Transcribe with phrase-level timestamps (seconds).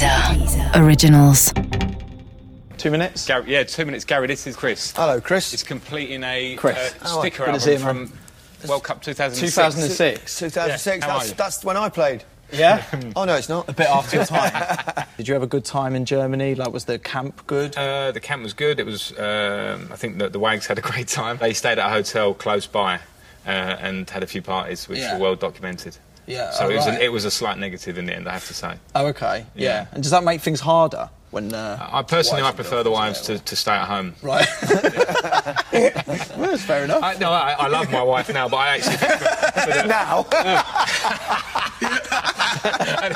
[0.00, 0.76] Deezer.
[0.76, 1.54] Originals.
[2.76, 3.26] Two minutes.
[3.26, 4.04] Gary, yeah, two minutes.
[4.04, 4.92] Gary, this is Chris.
[4.94, 5.54] Hello, Chris.
[5.54, 6.76] It's completing a Chris.
[6.76, 8.12] uh, Oh, sticker good album see from.
[8.68, 9.54] World Cup 2006.
[9.54, 10.38] 2006.
[10.38, 10.86] 2006.
[11.00, 11.34] Yeah, how are that's, you?
[11.36, 12.24] that's when I played.
[12.52, 12.84] Yeah?
[13.16, 13.70] Oh no, it's not.
[13.70, 15.06] A bit after your time.
[15.16, 16.54] Did you have a good time in Germany?
[16.54, 17.74] Like, was the camp good?
[17.76, 18.78] Uh, the camp was good.
[18.78, 19.12] It was.
[19.18, 21.38] Um, I think that the Wags had a great time.
[21.38, 22.96] They stayed at a hotel close by
[23.46, 25.14] uh, and had a few parties, which Yeah.
[25.14, 25.96] were well documented.
[26.26, 27.00] Yeah, So oh, it, was right.
[27.00, 28.74] a, it was a slight negative in the end, I have to say.
[28.94, 29.46] Oh, okay.
[29.54, 29.64] Yeah.
[29.68, 29.86] Yeah.
[29.92, 31.54] And does that make things harder when?
[31.54, 34.14] Uh, I personally, I prefer the wives to, to stay at home.
[34.22, 34.46] Right.
[35.72, 35.92] well,
[36.50, 37.02] that's fair enough.
[37.02, 38.96] I, no, I, I love my wife now, but I actually.
[38.96, 40.26] for- for the- Now.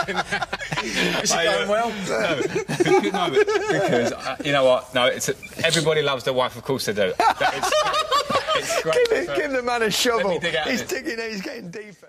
[0.83, 1.89] Is it I, going well?
[2.09, 4.95] No, because, no, because uh, you know what?
[4.95, 5.29] No, it's
[5.65, 6.57] everybody loves their wife.
[6.57, 7.13] Of course they do.
[7.19, 7.55] That-
[8.57, 9.09] It's, it's great.
[9.09, 10.39] give, him, give the man a shovel.
[10.39, 10.89] dig He's this.
[11.03, 11.19] digging.
[11.31, 12.09] He's getting deeper.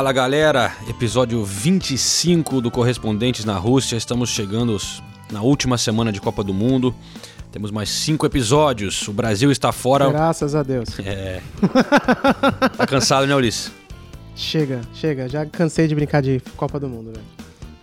[0.00, 3.96] Fala galera, episódio 25 do Correspondentes na Rússia.
[3.96, 4.78] Estamos chegando
[5.30, 6.94] na última semana de Copa do Mundo.
[7.52, 9.06] Temos mais cinco episódios.
[9.08, 10.08] O Brasil está fora.
[10.08, 10.98] Graças a Deus.
[11.00, 11.42] É.
[12.78, 13.70] Tá cansado, né, Ulisses?
[14.34, 15.28] Chega, chega.
[15.28, 17.24] Já cansei de brincar de Copa do Mundo, velho.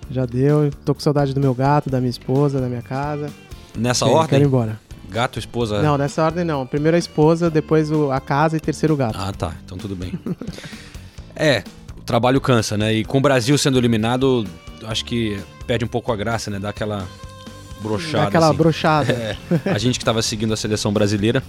[0.10, 0.72] Já deu.
[0.84, 3.30] Tô com saudade do meu gato, da minha esposa, da minha casa.
[3.78, 4.30] Nessa Chega, ordem?
[4.30, 4.80] Quero ir embora.
[5.08, 5.84] Gato, esposa.
[5.84, 6.66] Não, nessa ordem não.
[6.66, 9.20] Primeiro a esposa, depois a casa e terceiro o gato.
[9.20, 9.54] Ah, tá.
[9.64, 10.14] Então tudo bem.
[11.36, 11.64] é,
[12.08, 12.94] trabalho cansa, né?
[12.94, 14.48] E com o Brasil sendo eliminado,
[14.86, 15.38] acho que
[15.68, 16.58] perde um pouco a graça, né?
[16.58, 17.06] Dá aquela
[17.82, 18.18] brochada.
[18.18, 18.58] Dá aquela assim.
[18.58, 19.38] brochada.
[19.66, 21.44] É, a gente que estava seguindo a seleção brasileira.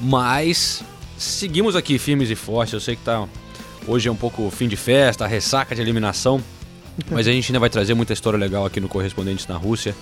[0.00, 0.82] Mas
[1.18, 2.72] seguimos aqui firmes e fortes.
[2.72, 3.26] Eu sei que tá.
[3.86, 6.40] Hoje é um pouco fim de festa, ressaca de eliminação.
[7.10, 9.94] Mas a gente ainda vai trazer muita história legal aqui no Correspondentes na Rússia.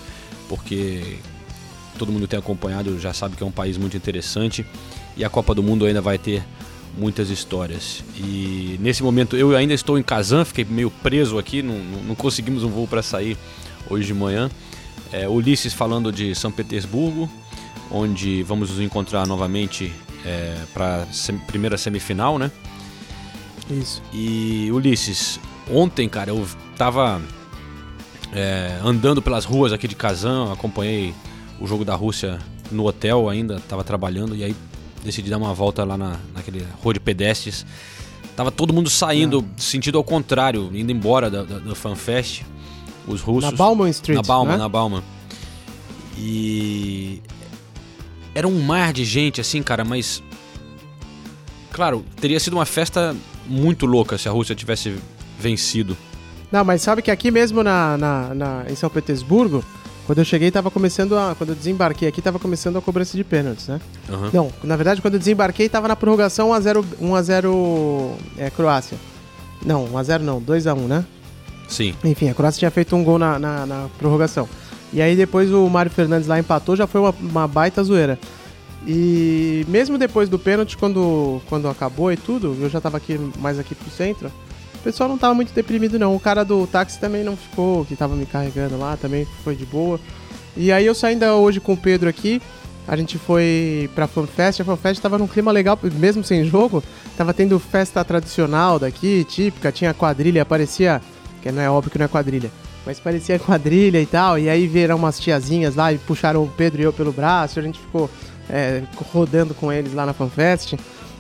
[0.49, 1.17] Porque
[1.99, 4.67] todo mundo tem acompanhado, já sabe que é um país muito interessante.
[5.17, 6.43] E a Copa do Mundo ainda vai ter
[6.97, 8.03] muitas histórias.
[8.17, 12.63] E nesse momento eu ainda estou em Kazan, fiquei meio preso aqui, não, não- conseguimos
[12.65, 13.37] um voo para sair
[13.91, 14.51] hoje de manhã.
[15.13, 17.29] É, Ulisses falando de São Petersburgo,
[17.91, 19.93] onde vamos nos encontrar novamente
[20.73, 22.51] para a primeira semifinal, né?
[23.71, 24.03] Isso.
[24.13, 25.39] E Ulisses,
[25.71, 27.21] ontem, cara, eu tava
[28.33, 31.15] é, andando pelas ruas aqui de Kazan, acompanhei
[31.61, 32.39] o jogo da Rússia
[32.71, 34.57] no hotel ainda, tava trabalhando, e aí
[35.05, 37.65] decidi dar uma volta lá na, naquele rua de pedestres.
[38.35, 42.43] Tava todo mundo saindo, sentido ao contrário, indo embora da, da, da FanFest,
[43.07, 43.51] os russos.
[43.51, 44.59] Na Bauman Street, Na Bauman, né?
[44.59, 45.03] na Bauman.
[46.17, 47.21] E
[48.35, 50.23] era um mar de gente, assim, cara, mas.
[51.73, 53.15] Claro, teria sido uma festa
[53.47, 54.95] muito louca se a Rússia tivesse
[55.39, 55.97] vencido.
[56.53, 59.65] Não, mas sabe que aqui mesmo na, na- na- em São Petersburgo,
[60.07, 61.35] quando eu cheguei, tava começando a.
[61.35, 63.81] Quando eu desembarquei aqui, tava começando a cobrança de pênaltis, né?
[64.11, 64.31] Aham.
[64.33, 68.99] Não, na verdade, quando eu desembarquei, tava na prorrogação 1x0 1x0 é, Croácia.
[69.65, 71.05] Não, 1x0 não, 2x1, né?
[71.69, 71.95] Sim.
[72.05, 74.49] Enfim, a Croácia tinha feito um gol na, na, na prorrogação.
[74.93, 78.19] E aí depois o Mário Fernandes lá empatou, já foi uma, uma baita zoeira.
[78.87, 83.59] E mesmo depois do pênalti, quando, quando acabou e tudo, eu já tava aqui mais
[83.59, 84.31] aqui pro centro,
[84.85, 86.15] pessoal não tava muito deprimido não.
[86.15, 89.65] O cara do táxi também não ficou, que tava me carregando lá, também foi de
[89.65, 89.99] boa.
[90.55, 92.41] E aí eu saí ainda hoje com o Pedro aqui,
[92.87, 96.85] a gente foi pra FanFest, a FanFest tava num clima legal, mesmo sem jogo,
[97.17, 101.01] tava tendo festa tradicional daqui, típica, tinha quadrilha, aparecia,
[101.43, 102.53] que não é óbvio que não é quadrilha,
[102.87, 106.83] mas parecia quadrilha e tal, e aí vieram umas tiazinhas lá e puxaram o Pedro
[106.83, 108.09] e eu pelo braço, a gente ficou
[108.49, 110.75] é, rodando com eles lá na FanFest.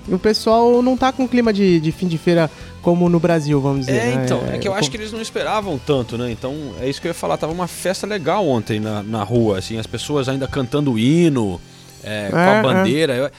[0.06, 2.51] E o pessoal não tá com clima de, de fim de feira
[2.83, 3.99] como no Brasil, vamos dizer.
[3.99, 4.25] É, né?
[4.25, 6.31] então, é que eu acho que eles não esperavam tanto, né?
[6.31, 7.39] Então, é isso que eu ia falar.
[7.39, 11.59] Tava uma festa legal ontem na, na rua, assim, as pessoas ainda cantando o hino,
[12.03, 12.62] é, com É, a é.
[12.62, 13.15] bandeira.
[13.17, 13.31] Eu,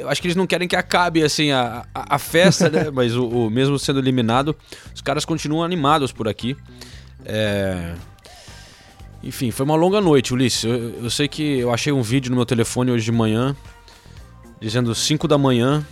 [0.00, 2.90] eu acho que eles não querem que acabe, assim, a, a, a festa, né?
[2.92, 4.56] Mas o, o- mesmo sendo eliminado,
[4.92, 6.56] os caras continuam animados por aqui.
[7.24, 7.92] É...
[9.22, 10.64] Enfim, foi uma longa noite, Ulisses.
[10.64, 13.54] Eu, eu sei que eu achei um vídeo no meu telefone hoje de manhã,
[14.60, 15.86] dizendo 5 da manhã,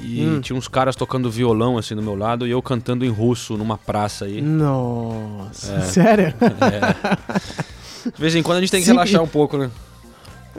[0.00, 0.40] e Hum.
[0.40, 3.76] tinha uns caras tocando violão assim do meu lado e eu cantando em russo numa
[3.76, 4.40] praça aí.
[4.40, 5.80] Nossa, É.
[5.80, 6.34] sério?
[6.40, 8.10] É.
[8.10, 9.70] De vez em quando a gente tem que Cinco- relaxar um pouco, né?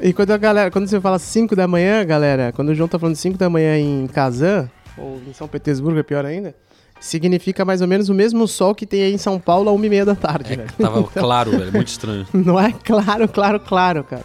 [0.01, 2.97] E quando a galera, quando você fala 5 da manhã, galera, quando o João tá
[2.97, 6.55] falando 5 da manhã em Kazan, ou em São Petersburgo, é pior ainda,
[7.01, 9.83] significa mais ou menos o mesmo sol que tem aí em São Paulo a 1
[9.85, 10.69] e meia da tarde, velho.
[10.77, 11.71] Tava claro, velho.
[11.73, 12.25] Muito estranho.
[12.33, 14.23] Não é claro, claro, claro, cara.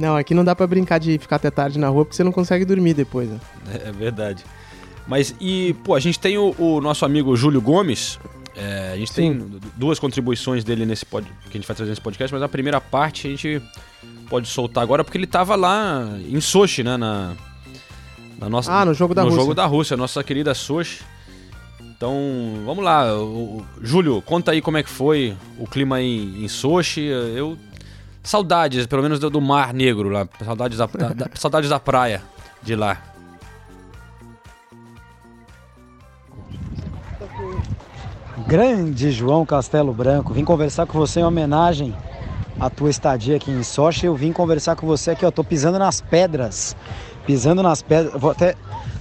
[0.00, 2.32] Não, aqui não dá pra brincar de ficar até tarde na rua porque você não
[2.32, 3.28] consegue dormir depois.
[3.28, 3.38] Né?
[3.84, 4.42] É verdade.
[5.06, 8.18] Mas e, pô, a gente tem o, o nosso amigo Júlio Gomes.
[8.56, 12.00] É, a gente tem duas contribuições dele nesse pod, que a gente vai trazer nesse
[12.00, 13.62] podcast, mas a primeira parte a gente
[14.28, 16.96] pode soltar agora porque ele tava lá em Sochi, né?
[16.96, 17.34] Na,
[18.38, 19.40] na nossa, Ah, no jogo da no Rússia.
[19.42, 21.00] jogo da Rússia, nossa querida Sochi.
[21.80, 22.14] Então,
[22.64, 23.14] vamos lá.
[23.16, 27.02] O, o- Júlio, conta aí como é que foi o clima em, em Sochi.
[27.02, 27.56] Eu.
[28.30, 30.24] Saudades, pelo menos do, do Mar Negro lá.
[30.44, 32.22] Saudades da, da- da- saudades da praia
[32.62, 32.96] de lá.
[38.46, 41.94] Grande João Castelo Branco, vim conversar com você em homenagem
[42.58, 44.06] à tua estadia aqui em Sochi.
[44.06, 45.30] Eu vim conversar com você aqui, ó.
[45.30, 46.74] Tô pisando nas pedras.
[47.26, 48.18] Pisando nas pedras.
[48.20, 48.54] Vou até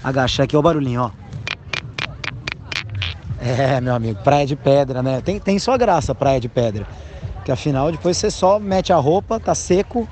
[0.03, 1.11] agachar aqui, ó o barulhinho, ó.
[3.41, 5.21] É, meu amigo, praia de pedra, né?
[5.21, 6.85] Tem, tem sua graça, praia de pedra.
[7.43, 10.07] Que afinal, depois você só mete a roupa, tá seco,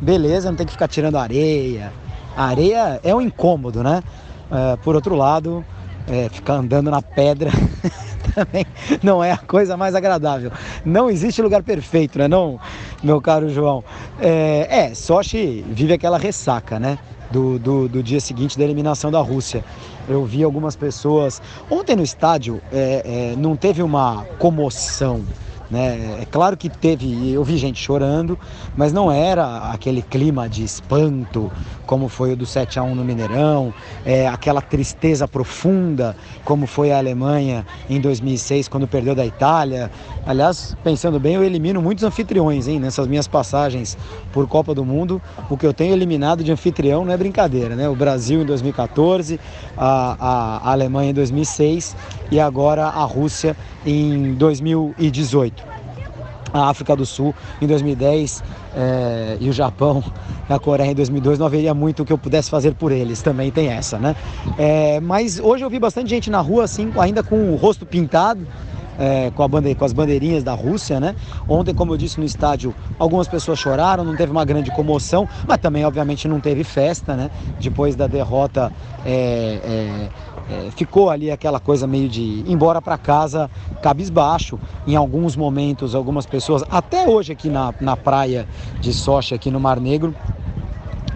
[0.00, 1.92] beleza, não tem que ficar tirando areia.
[2.36, 4.02] A areia é um incômodo, né?
[4.50, 5.64] É, por outro lado,
[6.06, 7.50] é, ficar andando na pedra
[8.34, 8.66] também
[9.02, 10.50] não é a coisa mais agradável.
[10.84, 12.58] Não existe lugar perfeito, né, não,
[13.02, 13.84] meu caro João?
[14.20, 16.98] É, é Sochi vive aquela ressaca, né?
[17.30, 19.64] Do, do, do dia seguinte da eliminação da Rússia.
[20.06, 21.40] Eu vi algumas pessoas.
[21.70, 25.24] Ontem no estádio é, é, não teve uma comoção.
[25.72, 26.18] Né?
[26.20, 28.38] É claro que teve, eu vi gente chorando,
[28.76, 31.50] mas não era aquele clima de espanto
[31.86, 33.72] como foi o do 7 a 1 no Mineirão,
[34.04, 39.90] é, aquela tristeza profunda como foi a Alemanha em 2006 quando perdeu da Itália.
[40.26, 43.96] Aliás, pensando bem, eu elimino muitos anfitriões hein, nessas minhas passagens
[44.32, 45.20] por Copa do Mundo.
[45.50, 47.88] O que eu tenho eliminado de anfitrião não é brincadeira, né?
[47.88, 49.38] O Brasil em 2014,
[49.76, 50.16] a,
[50.64, 51.96] a, Alemanha em 2006
[52.30, 55.71] e agora a Rússia em 2018
[56.52, 58.42] a África do Sul em 2010
[58.74, 60.02] eh, e o Japão
[60.48, 63.50] a Coreia em 2002 não haveria muito o que eu pudesse fazer por eles, também
[63.50, 64.14] tem essa, né?
[64.58, 68.46] Eh, mas hoje eu vi bastante gente na rua assim, ainda com o rosto pintado,
[68.98, 71.14] eh, com, a bande- com as bandeirinhas da Rússia, né?
[71.48, 75.58] Ontem, como eu disse no estádio, algumas pessoas choraram, não teve uma grande comoção, mas
[75.58, 77.30] também, obviamente, não teve festa, né?
[77.58, 78.70] Depois da derrota,
[79.04, 80.08] eh, eh,
[80.52, 83.50] é, ficou ali aquela coisa meio de embora para casa
[83.82, 84.58] cabisbaixo.
[84.86, 88.46] Em alguns momentos, algumas pessoas, até hoje aqui na, na praia
[88.80, 90.14] de Sochi, aqui no Mar Negro,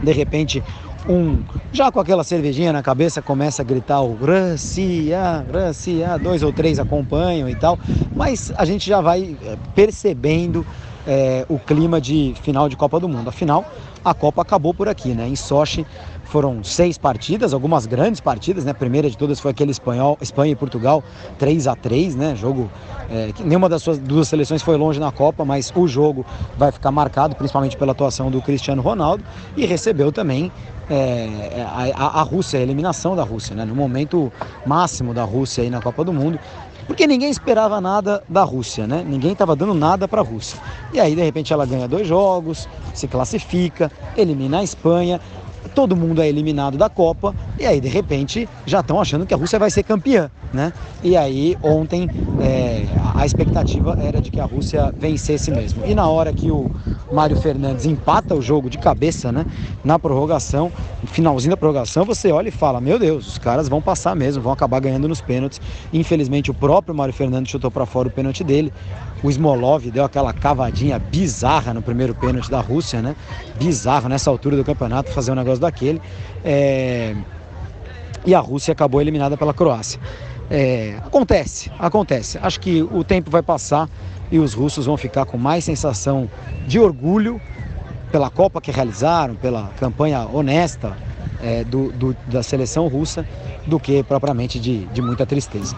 [0.03, 0.63] de repente
[1.09, 1.39] um
[1.73, 6.79] já com aquela cervejinha na cabeça começa a gritar o Rússia, Rússia, dois ou três
[6.79, 7.79] acompanham e tal,
[8.15, 10.67] mas a gente já vai eh, percebendo
[11.07, 13.29] eh, o clima de final de Copa do Mundo.
[13.29, 13.65] Afinal,
[14.05, 15.29] a Copa acabou por aqui, né?
[15.29, 15.87] Em Sochi
[16.27, 18.73] foram seis partidas, algumas grandes partidas, né?
[18.73, 21.03] A primeira de todas foi aquele espanhol, Espanha e Portugal,
[21.39, 22.35] 3 a 3 né?
[22.37, 22.71] Jogo
[23.11, 26.27] é, que nenhuma das suas duas seleções foi longe na Copa, mas o jogo
[26.59, 29.25] vai ficar marcado principalmente pela atuação do Cristiano Ronaldo
[29.57, 30.51] e recebeu também
[30.91, 31.65] é,
[31.95, 33.65] a, a- Rússia, a eliminação da Rússia, né?
[33.65, 34.33] No momento
[34.65, 36.39] máximo da Rússia aí na Copa do Mundo.
[36.87, 39.03] Porque ninguém esperava nada da Rússia, né?
[39.05, 40.57] Ninguém estava dando nada para a Rússia.
[40.93, 45.21] E aí, de repente, ela ganha dois jogos, se classifica, elimina a Espanha,
[45.69, 49.37] todo mundo é eliminado da Copa e aí de repente já estão achando que a
[49.37, 50.73] Rússia vai ser campeã, né?
[51.03, 52.09] E aí ontem
[52.41, 55.85] é, a expectativa era de que a Rússia vencesse mesmo.
[55.87, 56.71] E na hora que o
[57.13, 59.47] Mário Fernandes empata o jogo de cabeça, né?
[59.85, 60.73] Na prorrogação,
[61.07, 64.53] finalzinho da prorrogação, você olha e fala: Meu Deus, os caras vão passar mesmo, vão
[64.53, 65.61] acabar ganhando nos pênaltis.
[65.93, 68.73] Infelizmente, o próprio Mário Fernandes chutou para fora o pênalti dele.
[69.23, 73.17] O Smolov deu aquela cavadinha bizarra no primeiro pênalti da Rússia, né?
[73.59, 76.01] Bizarro nessa altura do campeonato fazer um negócio daquele.
[76.45, 77.15] É,
[78.25, 79.99] E a Rússia acabou eliminada pela Croácia.
[80.51, 82.39] É, Acontece, acontece.
[82.43, 83.89] Acho que o tempo vai passar
[84.31, 86.29] e os russos vão ficar com mais sensação
[86.67, 87.41] de orgulho
[88.13, 90.97] pela Copa que realizaram, pela campanha honesta
[91.43, 93.27] é, do- do- da seleção russa,
[93.67, 95.75] do que propriamente de, de muita tristeza.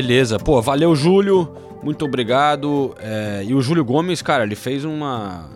[0.00, 1.48] Beleza, pô, valeu, Júlio.
[1.82, 2.94] Muito obrigado.
[3.00, 5.46] É, e o Júlio Gomes, cara, ele fez uma,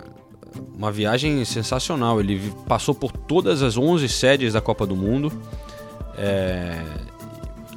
[0.76, 2.18] uma viagem sensacional.
[2.18, 5.32] Ele passou por todas as 11 sedes da Copa do Mundo.
[6.18, 6.76] É,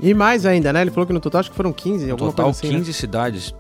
[0.01, 0.81] E mais ainda, né?
[0.81, 2.69] Ele falou que no total acho que foram 15, alguma Total coisa assim.
[2.69, 2.79] né?
[2.79, 3.53] 15 cidades.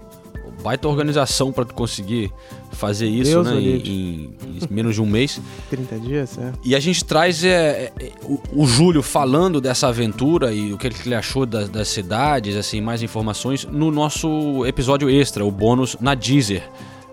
[0.65, 2.31] Baita organização pra tu conseguir
[2.71, 3.53] fazer isso, Deus né?
[3.59, 5.39] Em, em- menos de um mês.
[5.69, 6.51] 30 dias, é.
[6.63, 10.87] E a gente traz é, é, o, o Júlio falando dessa aventura e o que
[10.87, 16.15] ele achou das, das cidades, assim, mais informações no nosso episódio extra, o bônus na
[16.15, 16.67] Deezer.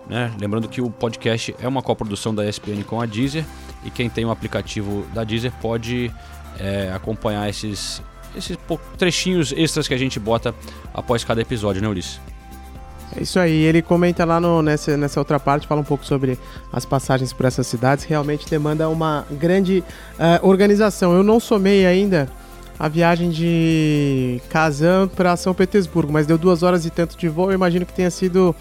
[0.09, 0.33] Né?
[0.41, 3.45] Lembrando que o podcast é uma coprodução da ESPN com a Deezer
[3.85, 6.11] e quem tem o aplicativo da Deezer pode
[6.59, 8.01] é, acompanhar esses,
[8.35, 8.57] esses
[8.97, 10.55] trechinhos extras que a gente bota
[10.91, 12.19] após cada episódio, né, Ulisses?
[13.15, 16.37] É isso aí, ele comenta lá no- nessa, nessa outra parte, fala um pouco sobre
[16.71, 19.83] as passagens por essas cidades, realmente demanda uma grande
[20.17, 21.13] eh, organização.
[21.15, 22.27] Eu não somei ainda
[22.79, 27.51] a viagem de Kazan para São Petersburgo, mas deu duas horas e tanto de voo,
[27.51, 28.55] eu imagino que tenha sido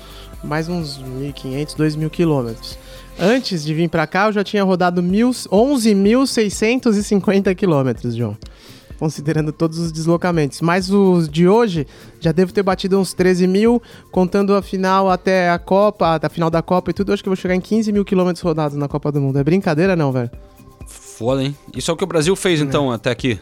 [0.44, 2.78] mais uns 1.500, 2.000 quilômetros.
[3.18, 8.36] Antes de vir para cá, eu já tinha rodado mil- 11.650 quilômetros, João
[9.02, 10.60] considerando todos os deslocamentos.
[10.60, 11.88] Mas os de hoje
[12.20, 13.82] já devo ter batido uns 13 mil,
[14.12, 17.10] contando a final até a Copa, a final da Copa e tudo.
[17.10, 19.40] eu Acho que eu vou chegar em 15 mil quilômetros rodados na Copa do Mundo.
[19.40, 20.30] É brincadeira, não, velho?
[20.86, 21.56] Foda, hein?
[21.74, 23.40] Isso é o que o Brasil fez, então, até aqui.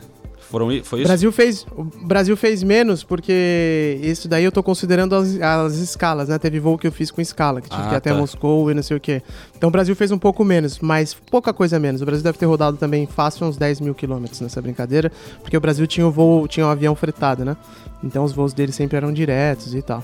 [0.51, 1.07] Foram, foi isso?
[1.09, 6.29] Brasil fez, o Brasil fez menos porque isso daí eu tô considerando as, as escalas,
[6.29, 6.39] né?
[6.41, 8.17] Teve voo que eu fiz com escala, que tive Ah, que ir até tá.
[8.17, 9.23] Moscou e não sei o quê.
[9.57, 12.03] Então o Brasil fez um pouco menos, mas pouca coisa menos.
[12.03, 15.61] O Brasil deve ter rodado também fácil uns 10 mil quilômetros nessa brincadeira, porque o
[15.61, 17.57] Brasil tinha o voo, tinha um avião fretado, né?
[18.03, 20.03] Então os voos dele sempre eram diretos e tal.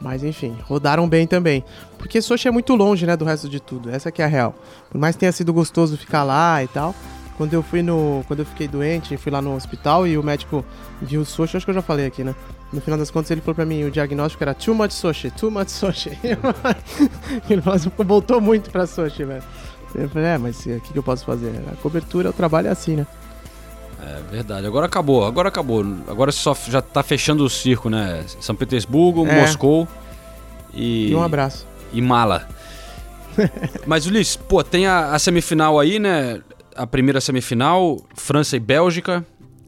[0.00, 1.64] Mas enfim, rodaram bem também.
[1.98, 3.90] Porque Sochi é muito longe, né, do resto de tudo.
[3.90, 4.54] Essa que é a real.
[4.88, 6.94] Por mais que tenha sido gostoso ficar lá e tal,
[7.40, 10.62] quando eu fui no, quando eu fiquei doente, fui lá no hospital e o médico
[11.00, 12.34] viu o Sochi, acho que eu já falei aqui, né?
[12.70, 15.50] No final das contas ele falou pra mim, o diagnóstico era too much Sochi, too
[15.50, 16.10] much Sochi.
[17.48, 19.42] ele falou assim, voltou muito pra Sochi, velho.
[19.94, 21.50] Eu falei, é, mas o que, que eu posso fazer?
[21.72, 23.06] A cobertura, o trabalho é assim, né?
[24.02, 24.66] É verdade.
[24.66, 25.82] Agora acabou, agora acabou.
[26.08, 28.22] Agora só já tá fechando o circo, né?
[28.38, 29.40] São Petersburgo, É.
[29.40, 29.88] Moscou
[30.74, 31.08] e.
[31.08, 31.66] E um abraço.
[31.90, 32.46] E mala.
[33.86, 36.42] Mas, Ulisses, pô, tem a, a semifinal aí, né?
[36.74, 39.24] A primeira semifinal, França e Bélgica.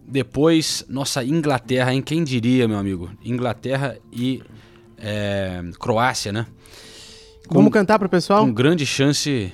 [0.06, 2.02] Depois, nossa, Inglaterra, hein?
[2.02, 3.10] Quem diria, meu amigo?
[3.24, 4.42] Inglaterra e
[4.98, 6.46] é, Croácia, né?
[7.50, 8.44] Vamos cantar pro pessoal?
[8.44, 9.52] Com grande chance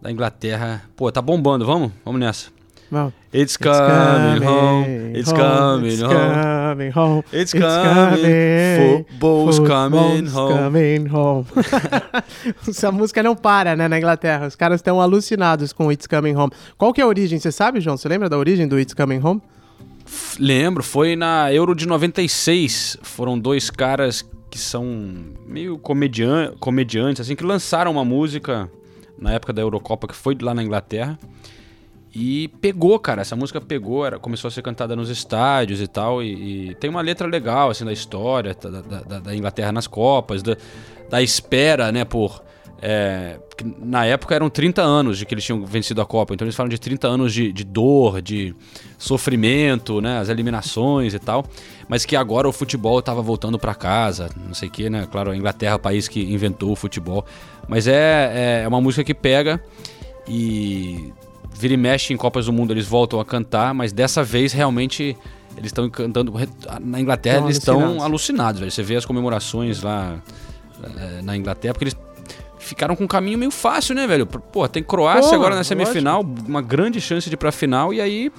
[0.00, 0.82] da Inglaterra.
[0.96, 1.92] Pô, tá bombando, vamos?
[2.04, 2.50] Vamos nessa.
[2.90, 3.14] Vamos.
[3.32, 6.12] It's coming home, it's coming it's home.
[6.74, 7.22] Coming home.
[7.32, 10.58] It's coming, football's coming home.
[10.58, 11.46] coming home.
[12.68, 14.46] Essa música não para, né, na Inglaterra.
[14.46, 16.52] Os caras estão alucinados com It's Coming Home.
[16.76, 17.38] Qual que é a origem?
[17.38, 17.96] Você sabe, João?
[17.96, 19.40] Você lembra da origem do It's Coming Home?
[20.06, 22.98] F- Lembro, foi na Euro de 96.
[23.02, 24.84] Foram dois caras que são
[25.46, 28.70] meio comedian comediantes, assim, que lançaram uma música
[29.18, 31.18] na época da Eurocopa, que foi lá na Inglaterra.
[32.16, 36.22] E pegou, cara, essa música pegou, era, começou a ser cantada nos estádios e tal,
[36.22, 39.86] e, e tem uma letra legal, assim, da história da, da- da- da Inglaterra nas
[39.88, 40.56] Copas, da,
[41.10, 42.40] da espera, né, por...
[42.80, 43.40] é,
[43.80, 46.68] na época eram 30 anos de que eles tinham vencido a Copa, então eles falam
[46.68, 48.54] de 30 anos de, de dor, de
[48.96, 51.44] sofrimento, né, as eliminações e tal,
[51.88, 55.32] mas que agora o futebol estava voltando para casa, não sei o que, né, claro,
[55.32, 57.24] a Inglaterra é o país que inventou o futebol,
[57.68, 59.60] mas é, é uma música que pega
[60.28, 61.12] e
[61.54, 65.16] vira e mexe em Copas do Mundo eles voltam a cantar, mas dessa vez realmente
[65.56, 66.32] eles estão cantando.
[66.80, 68.04] Na Inglaterra Tão eles estão alucinados.
[68.04, 68.72] alucinados, velho.
[68.72, 70.18] Você vê as comemorações lá
[70.82, 71.96] eh, na Inglaterra, porque eles
[72.58, 74.26] ficaram com um caminho meio fácil, né, velho?
[74.26, 78.00] Pô, tem Croácia Porra, agora na semifinal, uma grande chance de ir pra final, e
[78.00, 78.32] aí.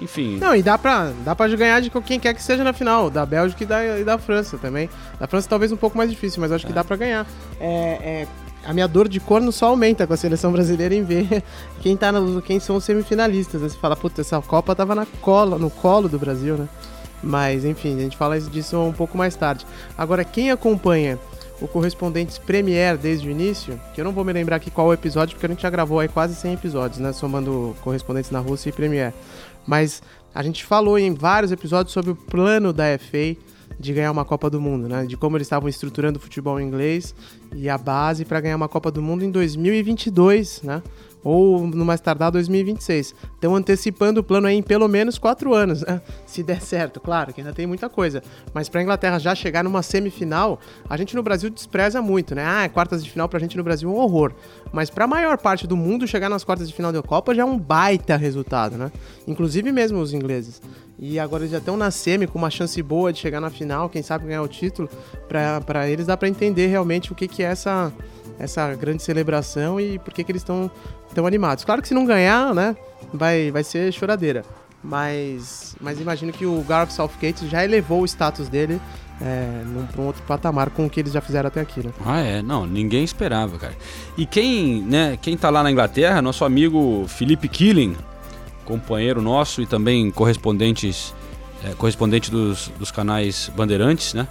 [0.00, 0.38] Enfim.
[0.38, 3.26] Não, e dá pra, dá pra ganhar de quem quer que seja na final, da
[3.26, 4.88] Bélgica e da, e da França também.
[5.18, 7.26] Da França talvez um pouco mais difícil, mas acho que dá pra ganhar.
[7.58, 8.26] É, é,
[8.68, 11.42] a minha dor de corno só aumenta com a seleção brasileira em ver
[11.80, 13.62] quem, tá no, quem são os semifinalistas.
[13.62, 13.68] Né?
[13.70, 16.68] Você fala, puta, essa Copa tava na cola, no colo do Brasil, né?
[17.22, 19.66] Mas, enfim, a gente fala disso um pouco mais tarde.
[19.96, 21.18] Agora, quem acompanha
[21.62, 25.34] o Correspondentes Premier desde o início, que eu não vou me lembrar aqui qual episódio,
[25.34, 27.10] porque a gente já gravou aí quase 100 episódios, né?
[27.14, 29.14] Somando Correspondentes na Rússia e Premier.
[29.66, 30.02] Mas
[30.34, 33.34] a gente falou em vários episódios sobre o plano da FA
[33.78, 35.06] de ganhar uma Copa do Mundo, né?
[35.06, 37.14] De como eles estavam estruturando o futebol inglês
[37.54, 40.82] e a base para ganhar uma Copa do Mundo em 2022, né?
[41.22, 43.14] Ou no mais tardar 2026.
[43.34, 46.00] Estão antecipando o plano aí em pelo menos quatro anos, né?
[46.26, 48.22] Se der certo, claro, que ainda tem muita coisa.
[48.54, 52.44] Mas para a Inglaterra já chegar numa semifinal, a gente no Brasil despreza muito, né?
[52.44, 54.32] Ah, quartas de final pra gente no Brasil é um horror.
[54.72, 57.42] Mas para a maior parte do mundo, chegar nas quartas de final da Copa já
[57.42, 58.92] é um baita resultado, né?
[59.26, 60.60] Inclusive mesmo os ingleses.
[60.98, 63.88] E agora eles já estão na semi com uma chance boa de chegar na final,
[63.88, 64.88] quem sabe ganhar o título.
[65.28, 67.92] Para eles dá para entender realmente o que, que é essa,
[68.36, 70.68] essa grande celebração e por que, que eles estão
[71.18, 71.64] tão animados.
[71.64, 72.76] Claro que se não ganhar, né,
[73.12, 74.44] vai, vai ser choradeira.
[74.82, 78.80] Mas, mas imagino que o Gareth Southgate já elevou o status dele
[79.20, 81.92] é, pra um outro patamar com o que eles já fizeram até aqui, né?
[82.06, 82.40] Ah, é.
[82.40, 83.74] Não, ninguém esperava, cara.
[84.16, 87.96] E quem, né, quem tá lá na Inglaterra, nosso amigo Felipe Killing,
[88.64, 91.12] companheiro nosso e também correspondentes,
[91.64, 94.28] é, correspondente dos, dos canais Bandeirantes, né?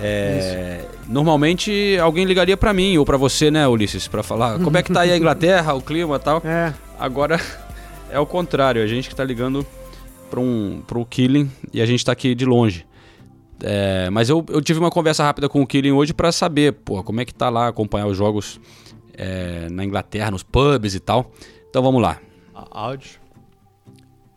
[0.00, 4.82] É, normalmente alguém ligaria pra mim ou pra você, né, Ulisses, pra falar como é
[4.82, 6.42] que tá aí a Inglaterra, o clima e tal.
[6.44, 7.40] É, Agora
[8.10, 9.66] é o contrário, a gente que tá ligando
[10.30, 12.86] para um, pro Killing e a gente tá aqui de longe.
[13.60, 17.02] É, mas eu, eu tive uma conversa rápida com o Killing hoje para saber, pô,
[17.02, 18.60] como é que tá lá acompanhar os jogos
[19.14, 21.30] é, na Inglaterra, nos pubs e tal.
[21.68, 22.18] Então vamos lá.
[22.70, 23.20] Áudio.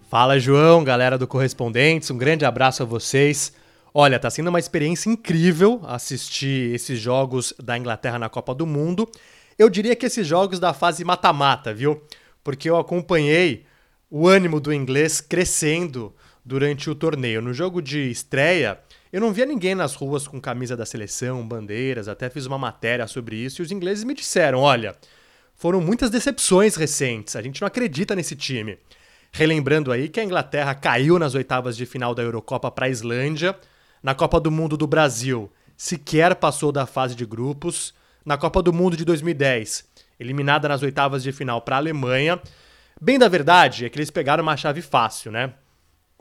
[0.10, 3.54] Fala, João, galera do Correspondentes, um grande abraço a vocês.
[3.98, 9.10] Olha, tá sendo uma experiência incrível assistir esses jogos da Inglaterra na Copa do Mundo.
[9.58, 12.04] Eu diria que esses jogos da fase mata-mata, viu?
[12.44, 13.66] Porque eu acompanhei
[14.12, 17.42] o ânimo do inglês crescendo durante o torneio.
[17.42, 18.78] No jogo de estreia,
[19.14, 23.08] eu não via ninguém nas ruas com camisa da seleção, bandeiras, até fiz uma matéria
[23.08, 24.94] sobre isso e os ingleses me disseram: olha,
[25.56, 28.78] foram muitas decepções recentes, a gente não acredita nesse time.
[29.32, 33.58] Relembrando aí que a Inglaterra caiu nas oitavas de final da Eurocopa para a Islândia,
[34.06, 37.92] na Copa do Mundo do Brasil sequer passou da fase de grupos,
[38.24, 39.84] na Copa do Mundo de 2010,
[40.20, 42.40] eliminada nas oitavas de final para a Alemanha.
[43.02, 45.56] Bem da verdade é que eles pegaram uma chave fácil, né?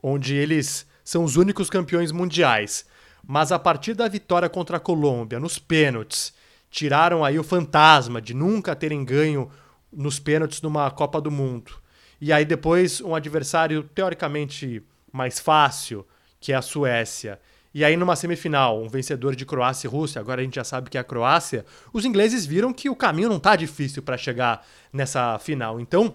[0.02, 2.86] Onde eles são os únicos campeões mundiais.
[3.22, 6.32] Mas a partir da vitória contra a Colômbia nos pênaltis,
[6.70, 9.50] tiraram aí o fantasma de nunca terem ganho
[9.92, 11.72] nos pênaltis numa Copa do Mundo.
[12.18, 16.06] E aí depois um adversário teoricamente mais fácil,
[16.40, 17.38] que é a Suécia.
[17.74, 20.88] E aí numa semifinal, um vencedor de Croácia e Rússia, agora a gente já sabe
[20.88, 24.64] que é a Croácia, os ingleses viram que o caminho não tá difícil para chegar
[24.92, 25.80] nessa final.
[25.80, 26.14] Então,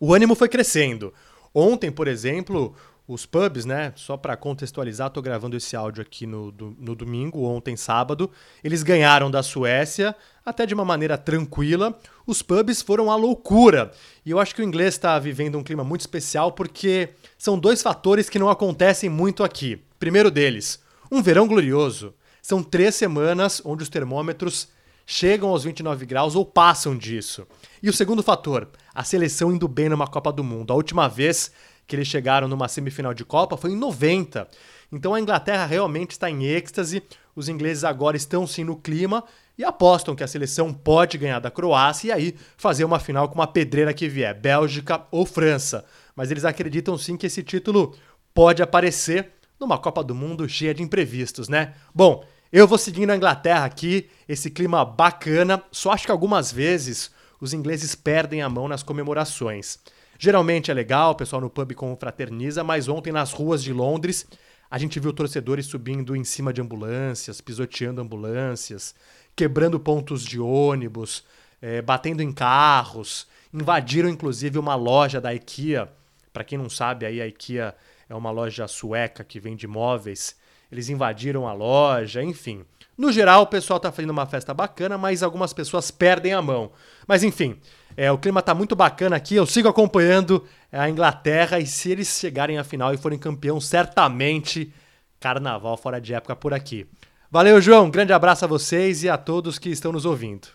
[0.00, 1.12] o ânimo foi crescendo.
[1.54, 2.74] Ontem, por exemplo,
[3.06, 3.92] os pubs, né?
[3.96, 8.30] Só para contextualizar, tô gravando esse áudio aqui no, do- no domingo, ontem sábado.
[8.64, 10.14] Eles ganharam da Suécia,
[10.44, 11.98] até de uma maneira tranquila.
[12.26, 13.90] Os pubs foram a loucura.
[14.24, 17.82] E eu acho que o inglês está vivendo um clima muito especial porque são dois
[17.82, 19.82] fatores que não acontecem muito aqui.
[19.98, 20.80] Primeiro deles,
[21.10, 22.14] um verão glorioso.
[22.40, 24.68] São três semanas onde os termômetros
[25.04, 27.46] chegam aos 29 graus ou passam disso.
[27.82, 30.72] E o segundo fator, a seleção indo bem numa Copa do Mundo.
[30.72, 31.50] A última vez
[31.86, 34.46] que eles chegaram numa semifinal de Copa foi em 90.
[34.92, 37.02] Então a Inglaterra realmente está em êxtase,
[37.34, 39.24] os ingleses agora estão sim no clima
[39.56, 43.34] e apostam que a seleção pode ganhar da Croácia e aí fazer uma final com
[43.34, 45.84] uma pedreira que vier, Bélgica ou França.
[46.14, 47.96] Mas eles acreditam sim que esse título
[48.34, 51.74] pode aparecer numa Copa do Mundo cheia de imprevistos, né?
[51.94, 57.10] Bom, eu vou seguindo a Inglaterra aqui, esse clima bacana, só acho que algumas vezes
[57.40, 59.78] os ingleses perdem a mão nas comemorações.
[60.18, 64.26] Geralmente é legal, o pessoal no pub confraterniza, mas ontem nas ruas de Londres
[64.70, 68.94] a gente viu torcedores subindo em cima de ambulâncias, pisoteando ambulâncias,
[69.34, 71.24] quebrando pontos de ônibus,
[71.62, 75.88] eh, batendo em carros, invadiram inclusive uma loja da IKEA.
[76.32, 77.74] Para quem não sabe, aí a IKEA
[78.08, 80.36] é uma loja sueca que vende móveis.
[80.70, 82.64] Eles invadiram a loja, enfim.
[82.96, 86.72] No geral, o pessoal tá fazendo uma festa bacana, mas algumas pessoas perdem a mão.
[87.06, 87.56] Mas enfim,
[87.96, 89.34] é, o clima tá muito bacana aqui.
[89.34, 94.72] Eu sigo acompanhando a Inglaterra e se eles chegarem à final e forem campeão, certamente
[95.20, 96.86] carnaval fora de época por aqui.
[97.30, 97.90] Valeu, João.
[97.90, 100.48] Grande abraço a vocês e a todos que estão nos ouvindo.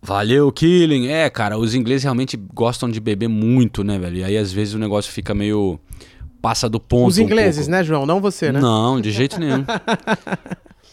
[0.00, 1.08] Valeu, Killing.
[1.08, 4.16] É, cara, os ingleses realmente gostam de beber muito, né, velho?
[4.16, 5.78] E aí às vezes o negócio fica meio.
[6.42, 7.08] Passa do ponto.
[7.08, 7.70] Os um ingleses, pouco.
[7.70, 8.04] né, João?
[8.04, 8.60] Não você, né?
[8.60, 9.64] Não, de jeito nenhum.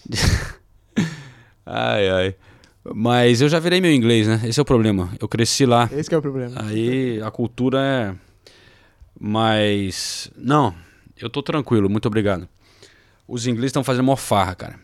[1.66, 2.36] ai, ai.
[2.96, 4.42] Mas eu já virei meu inglês, né?
[4.46, 5.10] Esse é o problema.
[5.20, 5.90] Eu cresci lá.
[5.92, 6.56] Esse que é o problema.
[6.66, 8.16] Aí a cultura é.
[9.20, 10.32] Mas.
[10.38, 10.74] Não,
[11.20, 12.48] eu tô tranquilo, muito obrigado.
[13.28, 14.80] Os ingleses estão fazendo mó farra, cara.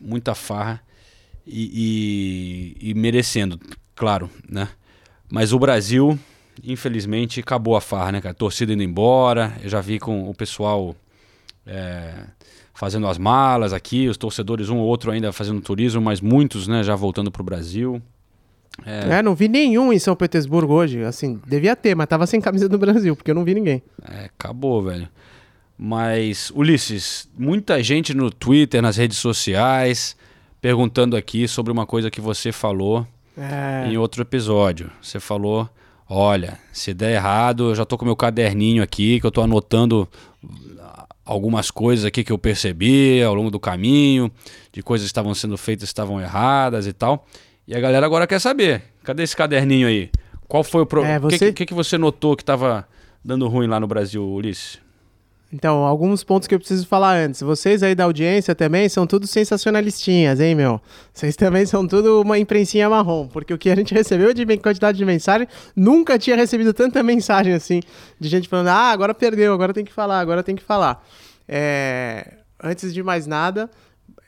[0.00, 0.80] Muita farra.
[1.46, 3.58] E, e- e merecendo,
[3.94, 4.68] claro, né?
[5.30, 6.18] Mas o Brasil,
[6.62, 8.34] infelizmente, acabou a farra, né, cara?
[8.34, 9.52] Torcida indo embora.
[9.62, 10.94] Eu já vi com o pessoal
[11.66, 12.14] é,
[12.74, 16.82] fazendo as malas aqui, os torcedores, um ou outro ainda fazendo turismo, mas muitos, né,
[16.82, 18.00] já voltando pro Brasil.
[18.84, 21.02] É, não vi nenhum em São Petersburgo hoje.
[21.02, 23.82] Assim, devia ter, mas tava sem camisa do Brasil, porque eu não vi ninguém.
[24.04, 25.08] É, acabou, velho.
[25.78, 30.16] Mas, Ulisses, muita gente no Twitter, nas redes sociais,
[30.60, 33.86] perguntando aqui sobre uma coisa que você falou É.
[33.88, 34.90] em outro episódio.
[35.02, 35.68] Você falou:
[36.08, 40.08] olha, se der errado, eu já tô com meu caderninho aqui, que eu tô anotando
[41.24, 44.30] algumas coisas aqui que eu percebi ao longo do caminho,
[44.72, 47.26] de coisas que estavam sendo feitas estavam erradas e tal.
[47.66, 50.10] E a galera agora quer saber: cadê esse caderninho aí?
[50.48, 51.26] Qual foi o É, problema?
[51.26, 52.86] O você- que, que, que você notou que estava
[53.24, 54.78] dando ruim lá no Brasil, Ulisses?
[55.52, 57.40] Então, alguns pontos que eu preciso falar antes.
[57.40, 60.80] Vocês aí da audiência também são tudo sensacionalistinhas, hein, meu?
[61.14, 64.98] Vocês também são tudo uma imprensinha marrom, porque o que a gente recebeu de quantidade
[64.98, 67.80] de mensagem, nunca tinha recebido tanta mensagem assim,
[68.18, 71.04] de gente falando, ah, agora perdeu, agora tem que falar, agora tem que falar.
[71.48, 72.38] É...
[72.62, 73.70] Antes de mais nada,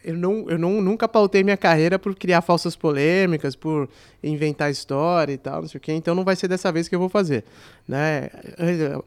[0.05, 3.89] eu, não, eu não, nunca pautei minha carreira por criar falsas polêmicas, por
[4.23, 5.93] inventar história e tal, não sei o quê.
[5.93, 7.45] Então não vai ser dessa vez que eu vou fazer.
[7.87, 8.31] Né?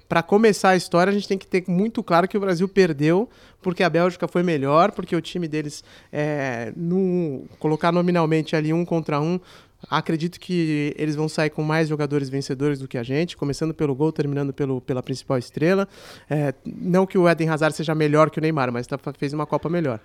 [0.07, 3.29] Para começar a história, a gente tem que ter muito claro que o Brasil perdeu
[3.61, 8.83] porque a Bélgica foi melhor, porque o time deles, é, no, colocar nominalmente ali um
[8.83, 9.39] contra um,
[9.89, 13.95] Acredito que eles vão sair com mais jogadores vencedores do que a gente, começando pelo
[13.95, 15.87] gol, terminando pelo, pela principal estrela.
[16.29, 19.45] É, não que o Eden Hazard seja melhor que o Neymar, mas tá, fez uma
[19.45, 19.99] Copa melhor.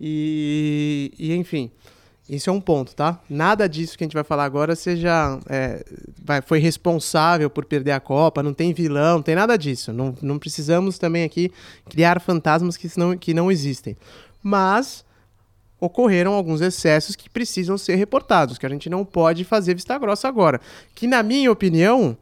[0.00, 1.70] E, e, enfim,
[2.28, 3.20] isso é um ponto, tá?
[3.28, 5.84] Nada disso que a gente vai falar agora seja é,
[6.22, 9.92] vai, foi responsável por perder a Copa, não tem vilão, não tem nada disso.
[9.92, 11.52] Não, não precisamos também aqui
[11.88, 13.96] criar fantasmas que não, que não existem.
[14.42, 15.04] Mas
[15.78, 20.26] ocorreram alguns excessos que precisam ser reportados, que a gente não pode fazer vista grossa
[20.26, 20.60] agora.
[20.94, 22.16] Que, na minha opinião,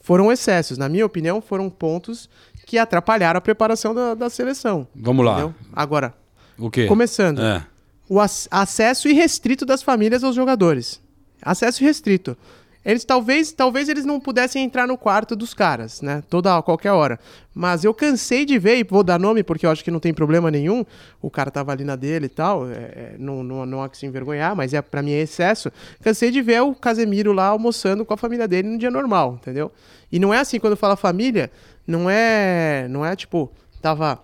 [0.00, 0.78] foram excessos.
[0.78, 2.30] Na minha opinião, foram pontos
[2.64, 4.86] que atrapalharam a preparação da, da seleção.
[4.94, 5.32] Vamos lá.
[5.32, 5.54] Entendeu?
[5.72, 6.14] Agora,
[6.58, 6.86] o quê?
[6.86, 7.40] Começando.
[7.40, 7.64] É.
[8.08, 11.00] O ac acesso irrestrito das famílias aos jogadores.
[11.42, 12.36] Acesso irrestrito.
[12.84, 16.22] Eles talvez, talvez eles não pudessem entrar no quarto dos caras, né?
[16.30, 17.20] Toda qualquer hora.
[17.54, 20.14] Mas eu cansei de ver, e vou dar nome porque eu acho que não tem
[20.14, 20.86] problema nenhum.
[21.20, 22.66] O cara tava ali na dele e tal.
[22.70, 25.70] É, é não, não, não há que se envergonhar, mas é para mim é excesso.
[26.02, 29.70] Cansei de ver o Casemiro lá almoçando com a família dele no dia normal, entendeu?
[30.10, 31.50] E não é assim quando fala família,
[31.86, 34.18] não é, não é tipo, tava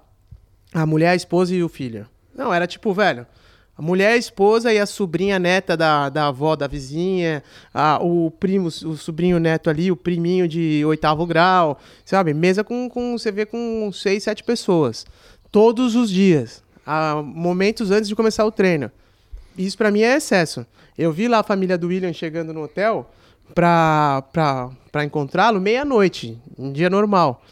[0.72, 2.06] a mulher, a esposa e o filho.
[2.34, 3.26] Não, era tipo, velho,
[3.76, 7.42] a mulher, a esposa e a sobrinha neta da, da avó, da vizinha,
[7.72, 12.32] a, o primo, o sobrinho neto ali, o priminho de oitavo grau, sabe?
[12.32, 15.04] Mesa com, com você vê com seis, sete pessoas.
[15.50, 16.62] Todos os dias.
[16.86, 18.92] A, momentos antes de começar o treino.
[19.58, 20.64] Isso para mim é excesso.
[20.96, 23.10] Eu vi lá a família do William chegando no hotel
[23.52, 27.42] pra, pra, pra encontrá-lo meia-noite, um dia normal.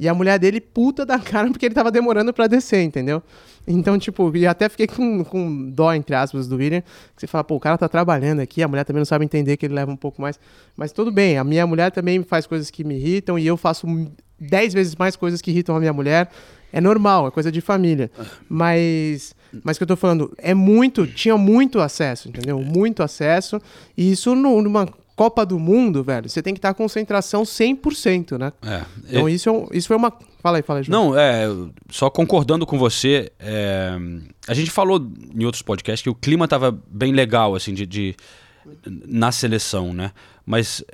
[0.00, 3.22] E a mulher dele puta da cara porque ele tava demorando para descer, entendeu?
[3.66, 6.80] Então, tipo, e até fiquei com, com dó, entre aspas, do William.
[6.80, 9.56] Que você fala, pô, o cara tá trabalhando aqui, a mulher também não sabe entender
[9.56, 10.40] que ele leva um pouco mais.
[10.76, 13.86] Mas tudo bem, a minha mulher também faz coisas que me irritam e eu faço
[14.38, 16.28] dez vezes mais coisas que irritam a minha mulher.
[16.72, 18.10] É normal, é coisa de família.
[18.48, 22.58] Mas, mas que eu tô falando, é muito, tinha muito acesso, entendeu?
[22.60, 23.60] Muito acesso.
[23.96, 28.52] E isso numa Copa do Mundo, velho, você tem que estar com concentração 100%, né?
[28.62, 28.82] É.
[29.08, 30.12] Então isso, é um, isso foi uma...
[30.40, 31.10] Fala aí, fala aí, João.
[31.10, 31.46] Não, é,
[31.90, 33.92] só concordando com você, é,
[34.48, 38.16] a gente falou em outros podcasts que o clima tava bem legal, assim, de, de
[39.06, 40.12] na seleção, né?
[40.44, 40.84] Mas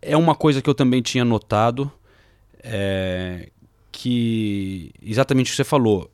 [0.00, 1.90] é uma coisa que eu também tinha notado,
[2.62, 3.48] é,
[3.92, 6.10] que exatamente o que você falou,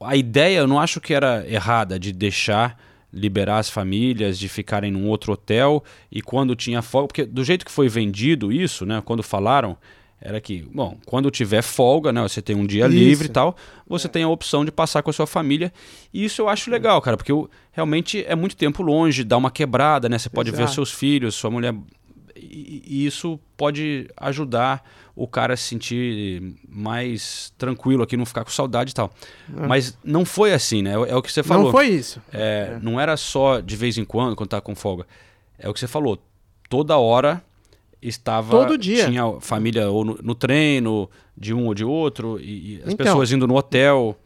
[0.00, 2.78] a ideia eu não acho que era errada de deixar
[3.12, 7.64] liberar as famílias de ficarem num outro hotel e quando tinha folga, porque do jeito
[7.64, 9.76] que foi vendido isso, né, quando falaram,
[10.24, 12.94] era que, bom, quando tiver folga, né, você tem um dia isso.
[12.94, 14.10] livre e tal, você é.
[14.10, 15.72] tem a opção de passar com a sua família.
[16.14, 19.50] E isso eu acho legal, cara, porque eu, realmente é muito tempo longe, dá uma
[19.50, 20.18] quebrada, né?
[20.18, 20.64] Você pode Exato.
[20.64, 21.74] ver seus filhos, sua mulher
[22.52, 24.84] e, e isso pode ajudar
[25.16, 29.10] o cara se sentir mais tranquilo aqui, não ficar com saudade e tal.
[29.56, 29.66] É.
[29.66, 30.92] Mas não foi assim, né?
[30.92, 31.64] É, é, o que você falou.
[31.64, 32.20] Não foi isso.
[32.32, 32.78] É, é.
[32.80, 35.06] Não era só de vez em quando, quando tá com folga.
[35.58, 36.18] É o que você falou.
[36.68, 37.42] Toda hora
[38.00, 38.50] estava.
[38.50, 39.06] Todo dia.
[39.06, 43.06] Tinha família ou no, no treino, de um ou de outro, e, e as então,
[43.06, 44.16] pessoas indo no hotel.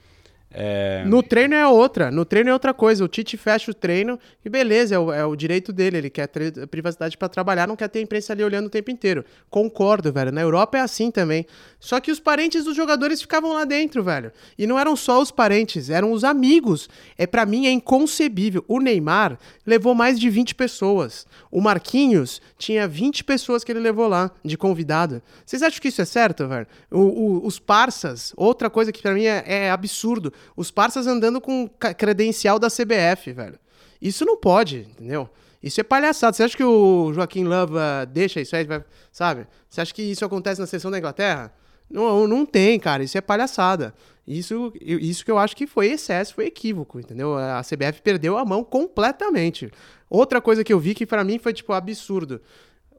[0.58, 1.04] É...
[1.04, 3.04] No treino é outra, no treino é outra coisa.
[3.04, 5.98] O Tite fecha o treino e beleza, é o, é o direito dele.
[5.98, 6.30] Ele quer
[6.70, 9.22] privacidade para trabalhar, não quer ter a imprensa ali olhando o tempo inteiro.
[9.50, 10.32] Concordo, velho.
[10.32, 11.44] Na Europa é assim também.
[11.78, 14.32] Só que os parentes dos jogadores ficavam lá dentro, velho.
[14.56, 16.88] E não eram só os parentes, eram os amigos.
[17.18, 18.64] É para mim é inconcebível.
[18.66, 21.26] O Neymar levou mais de 20 pessoas.
[21.50, 25.20] O Marquinhos tinha 20 pessoas que ele levou lá de convidado.
[25.44, 26.66] Vocês acham que isso é certo, velho?
[26.90, 31.40] O, o, os parças, outra coisa que para mim é, é absurdo os parças andando
[31.40, 33.58] com credencial da CBF, velho.
[34.00, 35.28] Isso não pode, entendeu?
[35.62, 36.36] Isso é palhaçada.
[36.36, 38.66] Você acha que o Joaquim Lava deixa isso aí,
[39.10, 39.46] sabe?
[39.68, 41.52] Você acha que isso acontece na seleção da Inglaterra?
[41.90, 43.02] Não, não tem, cara.
[43.02, 43.94] Isso é palhaçada.
[44.26, 47.36] Isso, isso que eu acho que foi excesso, foi equívoco, entendeu?
[47.36, 49.70] A CBF perdeu a mão completamente.
[50.10, 52.40] Outra coisa que eu vi que para mim foi tipo absurdo.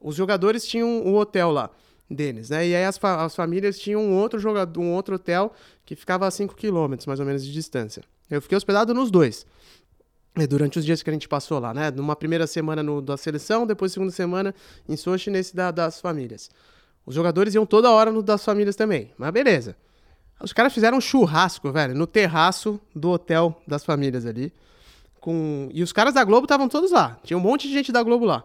[0.00, 1.70] Os jogadores tinham um hotel lá
[2.10, 2.66] deles, né?
[2.66, 5.52] E aí as, fa as famílias tinham um outro jogador, um outro hotel
[5.84, 8.02] que ficava a 5 km mais ou menos de distância.
[8.30, 9.46] Eu fiquei hospedado nos dois.
[10.48, 11.90] Durante os dias que a gente passou lá, né?
[11.90, 14.54] Numa primeira semana no, da seleção, depois segunda semana
[14.88, 16.48] em Sochi, nesse da, das famílias.
[17.04, 19.10] Os jogadores iam toda hora no das famílias também.
[19.18, 19.74] Mas beleza.
[20.40, 24.52] Os caras fizeram um churrasco, velho, no terraço do hotel das famílias ali.
[25.18, 25.68] Com...
[25.72, 27.18] E os caras da Globo estavam todos lá.
[27.24, 28.44] Tinha um monte de gente da Globo lá.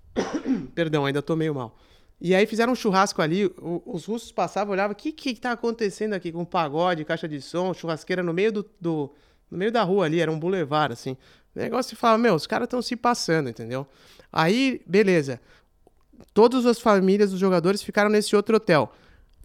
[0.74, 1.76] Perdão, ainda tô meio mal.
[2.24, 5.50] E aí fizeram um churrasco ali, o- os russos passavam, olhavam, o que que tá
[5.50, 9.10] acontecendo aqui com pagode, caixa de som, churrasqueira no meio do, do-
[9.50, 11.16] no meio da rua ali, era um bulevar, assim.
[11.54, 13.84] O negócio se fala, meu, os caras estão se passando, entendeu?
[14.32, 15.40] Aí, beleza.
[16.32, 18.92] Todas as famílias dos jogadores ficaram nesse outro hotel.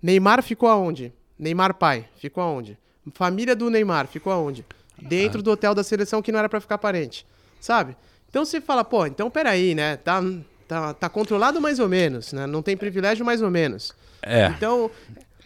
[0.02, 1.12] Neymar ficou aonde?
[1.38, 2.78] Neymar pai, ficou aonde?
[3.14, 4.64] Família do Neymar, ficou aonde?
[5.02, 7.26] Dentro do hotel da seleção que não era pra ficar parente,
[7.60, 7.98] sabe?
[8.30, 9.98] Então você fala, pô, então peraí, né?
[9.98, 10.22] Tá,
[10.68, 12.46] tá, tá controlado mais ou menos, né?
[12.46, 13.96] Não tem privilégio mais ou menos.
[14.22, 14.48] É.
[14.48, 14.92] Então,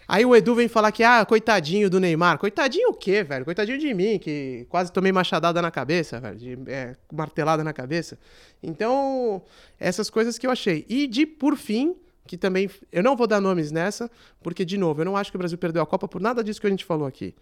[0.08, 2.38] aí o Edu vem falar que, ah, coitadinho do Neymar.
[2.38, 3.46] Coitadinho o quê, velho?
[3.46, 6.38] Coitadinho de mim, que quase tomei machadada na cabeça, velho.
[6.38, 8.18] De, é, martelada na cabeça.
[8.64, 9.42] Então,
[9.80, 10.86] essas coisas que eu achei.
[10.90, 12.70] E de, por fim, que também.
[12.92, 14.10] Eu não vou dar nomes nessa,
[14.42, 16.60] porque, de novo, eu não acho que o Brasil perdeu a Copa por nada disso
[16.60, 17.36] que a gente falou aqui.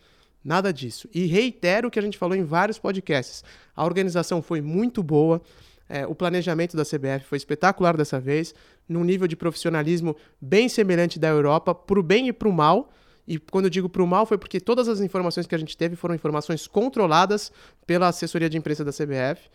[0.44, 1.10] Nada disso.
[1.14, 3.44] E reitero o que a gente falou em vários podcasts.
[3.76, 5.42] A organização foi muito boa.
[5.90, 8.54] É, o planejamento da CBF foi espetacular dessa vez,
[8.88, 12.94] num nível de profissionalismo bem semelhante da Europa, pro bem e pro mal.
[13.28, 15.96] E quando eu digo pro mal, foi porque todas as informações que a gente teve
[15.96, 17.52] foram informações controladas
[17.86, 19.50] pela assessoria de imprensa da CBF.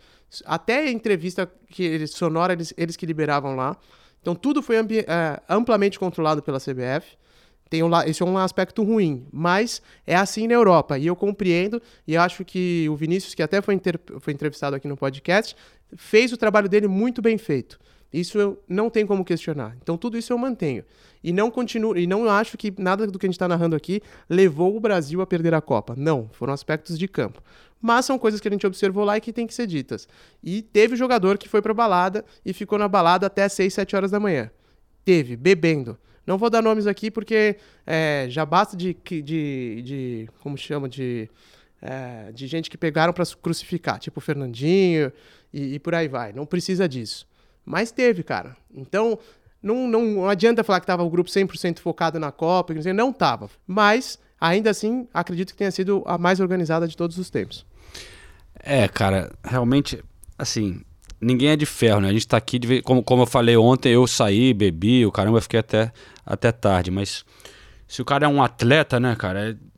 [0.45, 3.77] Até a entrevista que eles, sonora eles, eles que liberavam lá.
[4.21, 7.17] Então tudo foi é, amplamente controlado pela CBF.
[7.69, 10.99] Tem um, esse é um aspecto ruim, mas é assim na Europa.
[10.99, 13.81] E eu compreendo, e acho que o Vinícius, que até foi,
[14.19, 15.55] foi entrevistado aqui no podcast,
[15.95, 17.79] fez o trabalho dele muito bem feito.
[18.11, 19.75] Isso eu não tem como questionar.
[19.81, 20.83] Então tudo isso eu mantenho.
[21.23, 24.01] E não continuo, e não acho que nada do que a gente está narrando aqui
[24.29, 25.95] levou o Brasil a perder a Copa.
[25.97, 27.41] Não, foram aspectos de campo.
[27.81, 30.07] Mas são coisas que a gente observou lá e que tem que ser ditas.
[30.43, 34.11] E teve jogador que foi pra balada e ficou na balada até 6, 7 horas
[34.11, 34.49] da manhã.
[35.03, 35.97] Teve, bebendo.
[36.25, 40.29] Não vou dar nomes aqui porque é, já basta de, de, de.
[40.39, 40.89] Como chama?
[40.89, 41.29] De.
[41.85, 45.11] É, de gente que pegaram pra crucificar, tipo Fernandinho
[45.53, 46.33] e, e por aí vai.
[46.33, 47.27] Não precisa disso.
[47.63, 48.57] Mas teve, cara.
[48.73, 49.19] Então,
[49.61, 52.73] não, não adianta falar que tava o grupo 100% focado na Copa.
[52.93, 53.49] Não tava.
[53.67, 57.65] Mas, ainda assim, acredito que tenha sido a mais organizada de todos os tempos.
[58.59, 60.03] É, cara, realmente,
[60.37, 60.81] assim,
[61.21, 62.09] ninguém é de ferro, né?
[62.09, 65.37] A gente tá aqui, de como, como eu falei ontem, eu saí, bebi, o caramba,
[65.37, 65.91] eu fiquei até,
[66.25, 66.89] até tarde.
[66.89, 67.23] Mas
[67.87, 69.51] se o cara é um atleta, né, cara?
[69.51, 69.74] é-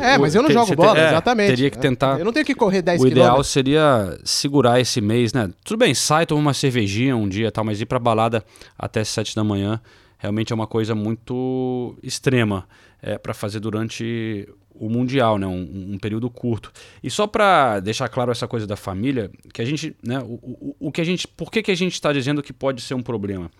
[0.00, 1.48] É, mas eu não jogo bola, é, exatamente.
[1.48, 2.18] Teria que tentar.
[2.18, 3.48] Eu não tenho que correr 10 o ideal quilômetros.
[3.48, 5.50] seria segurar esse mês, né?
[5.64, 8.44] Tudo bem, sai, toma uma cervejinha um dia e tal, mas ir pra balada
[8.78, 9.80] até 7 da manhã
[10.18, 12.66] realmente é uma coisa muito extrema
[13.02, 15.46] é, para fazer durante o Mundial, né?
[15.46, 16.72] Um, um período curto.
[17.02, 20.18] E só pra deixar claro essa coisa da família, que a gente, né?
[20.20, 22.80] O, o, o que a gente, por que, que a gente está dizendo que pode
[22.80, 23.50] ser um problema?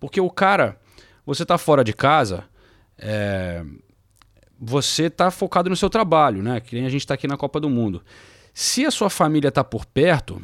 [0.00, 0.78] Porque o cara,
[1.24, 2.44] você tá fora de casa,
[2.98, 3.62] é,
[4.60, 6.60] você tá focado no seu trabalho, né?
[6.60, 8.02] Que nem a gente tá aqui na Copa do Mundo.
[8.54, 10.40] Se a sua família tá por perto,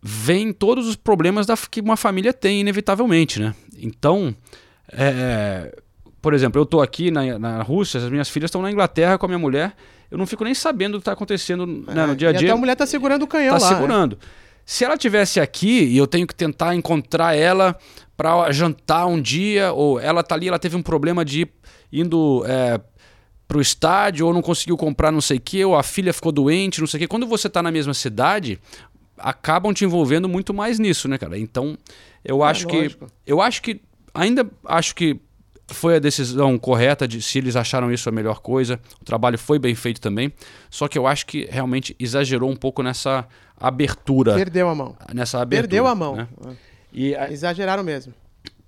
[0.00, 3.54] vem todos os problemas da, que uma família tem, inevitavelmente, né?
[3.78, 4.34] Então,
[4.92, 5.74] é,
[6.22, 9.26] por exemplo, eu tô aqui na, na Rússia, as minhas filhas estão na Inglaterra com
[9.26, 9.74] a minha mulher,
[10.10, 12.48] eu não fico nem sabendo o que tá acontecendo né, no dia a É, dia.
[12.48, 13.74] até a mulher tá segurando o canhão Tá lá.
[13.74, 14.18] segurando.
[14.64, 17.76] Se ela tivesse aqui e eu tenho que tentar encontrar ela
[18.16, 21.50] para jantar um dia, ou ela tá ali, ela teve um problema de ir
[21.92, 22.44] indo
[23.46, 26.32] é, pro estádio, ou não conseguiu comprar não sei o que, ou a filha ficou
[26.32, 27.06] doente, não sei o que.
[27.08, 28.58] Quando você tá na mesma cidade,
[29.18, 31.38] acabam te envolvendo muito mais nisso, né, cara?
[31.38, 31.76] Então,
[32.24, 32.76] eu acho que.
[32.76, 33.06] lógico.
[33.26, 33.80] Eu acho que.
[34.14, 35.20] Ainda acho que
[35.68, 38.80] foi a decisão correta de se eles acharam isso a melhor coisa.
[39.00, 40.32] O trabalho foi bem feito também.
[40.70, 43.26] Só que eu acho que realmente exagerou um pouco nessa
[43.58, 44.34] abertura.
[44.34, 44.96] Perdeu a mão.
[45.12, 45.62] Nessa abertura.
[45.68, 46.16] Perdeu a mão.
[46.16, 46.28] né?
[46.92, 48.14] E a- Exageraram mesmo.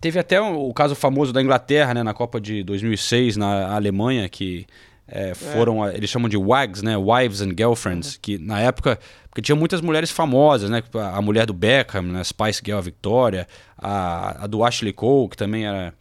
[0.01, 4.65] Teve até o, caso famoso da Inglaterra, né, na Copa de 2006, na Alemanha, que
[5.09, 8.99] é, foram, a- eles chamam de WAGs, né, Wives and Girlfriends, que na época,
[9.31, 10.83] porque tinha muitas mulheres famosas, né,
[11.13, 15.67] a mulher do Beckham, né, Spice Girl Victoria, a, a do Ashley Cole, que também
[15.67, 15.93] era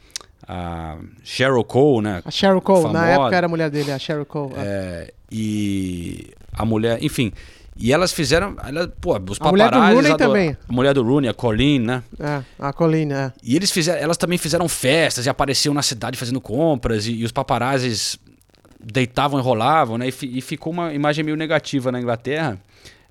[0.47, 3.11] a Cheryl Cole, né, A Cheryl Cole, na famosa.
[3.13, 4.53] época era a mulher dele, a Cheryl Cole.
[4.57, 7.31] É, e a mulher, enfim,
[7.77, 10.57] e elas fizeram, ela, pô, os A mulher do Rooney ador- também.
[10.67, 13.31] A mulher do Rooney, a Colleen, né, É, a Colleen, é.
[13.43, 17.23] e eles fizeram, elas também fizeram festas e apareciam na cidade fazendo compras e, e
[17.23, 18.17] os paparazzis
[18.83, 20.07] deitavam e rolavam, né?
[20.07, 22.57] E, e ficou uma imagem meio negativa na Inglaterra,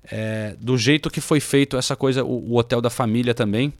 [0.09, 3.73] é, do jeito que foi feito essa coisa, o, o hotel da família também,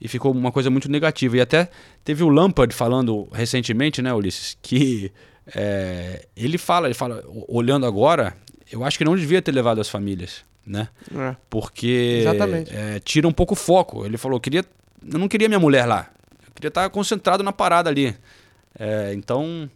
[0.00, 1.36] e ficou uma coisa muito negativa.
[1.36, 1.68] E até
[2.04, 5.12] teve o Lampard falando recentemente, né, Ulisses, que
[5.54, 8.34] é, ele fala, ele fala, olhando agora,
[8.72, 10.88] eu acho que não devia ter levado as famílias, né?
[11.14, 11.36] É.
[11.50, 12.24] Porque
[12.70, 14.04] é, tira um pouco o foco.
[14.06, 14.64] Ele falou, eu queria,
[15.12, 16.10] eu não queria minha mulher lá.
[16.54, 18.16] podia estar concentrado na parada ali.
[18.78, 19.68] É, então,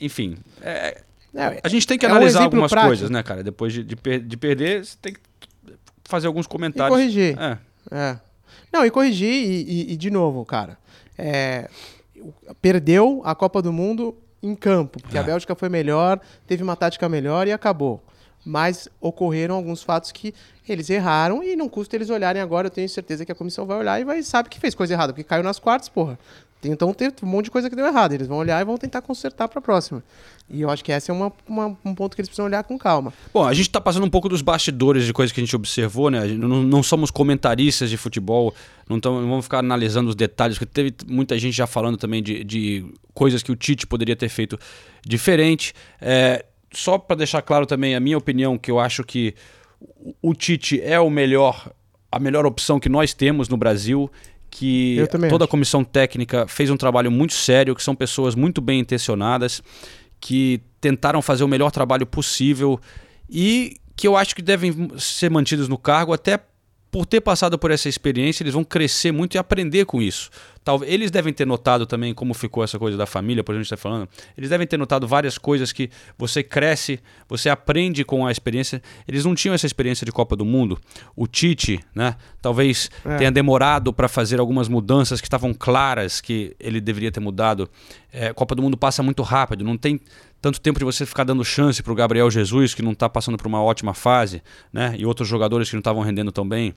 [0.00, 1.00] enfim, é,
[1.34, 2.88] É, a gente tem que é um analisar exemplo algumas prático.
[2.88, 3.42] coisas, né, cara?
[3.42, 5.20] Depois de, de, per- de perder, você tem que
[6.04, 6.94] fazer alguns E comentários.
[6.96, 7.36] corrigir.
[7.38, 7.58] É.
[7.90, 8.18] É.
[8.72, 10.78] Não, e corrigir, e, e- e de novo, cara.
[12.60, 15.24] perdeu a Copa do Mundo em campo, porque a É.
[15.24, 18.02] Bélgica foi melhor, teve uma tática melhor e acabou.
[18.44, 20.34] Mas ocorreram alguns fatos que
[20.68, 22.66] eles erraram e não custa eles olharem agora.
[22.66, 25.12] Eu tenho certeza que a comissão vai olhar e vai sabe que fez coisa errada,
[25.12, 26.18] porque caiu nas quartas, porra.
[26.64, 28.12] Então tem um monte de coisa que deu errado.
[28.12, 30.02] Eles vão olhar e vão tentar consertar pra próxima.
[30.48, 32.78] E eu acho que esse é uma- uma- um ponto que eles precisam olhar com
[32.78, 33.12] calma.
[33.32, 36.10] Bom, a gente tá passando um pouco dos bastidores de coisas que a gente observou,
[36.10, 36.20] né?
[36.20, 38.54] A não, não somos comentaristas de futebol,
[38.88, 42.22] não, tamo, não vamos ficar analisando os detalhes, porque teve muita gente já falando também
[42.22, 44.58] de, de coisas que o Tite poderia ter feito
[45.04, 45.72] diferente.
[46.00, 49.34] É, só para deixar claro também a minha opinião, que eu acho que
[50.20, 51.72] o Tite é o melhor,
[52.10, 54.10] a melhor opção que nós temos no Brasil.
[54.52, 54.98] Que
[55.30, 59.62] toda a comissão técnica fez um trabalho muito sério, que são pessoas muito bem intencionadas,
[60.20, 62.78] que tentaram fazer o melhor trabalho possível
[63.30, 66.38] e que eu acho que devem ser mantidos no cargo até
[66.92, 70.30] por ter passado por essa experiência, eles vão crescer muito e aprender com isso.
[70.62, 73.64] Talvez eles devem ter notado também como ficou essa coisa da família, por a gente
[73.64, 74.06] está falando.
[74.36, 78.82] Eles devem ter notado várias coisas que você cresce, você aprende com a experiência.
[79.08, 80.78] Eles não tinham essa experiência de Copa do Mundo.
[81.16, 82.14] O Tite, né?
[82.42, 83.16] Talvez É.
[83.16, 87.70] tenha demorado para fazer algumas mudanças que estavam claras que ele deveria ter mudado.
[88.12, 89.98] É, Copa do Mundo passa muito rápido, não tem
[90.42, 93.38] tanto tempo de você ficar dando chance para o Gabriel Jesus, que não está passando
[93.38, 94.94] por uma ótima fase, né?
[94.98, 96.74] E outros jogadores que não estavam rendendo tão bem.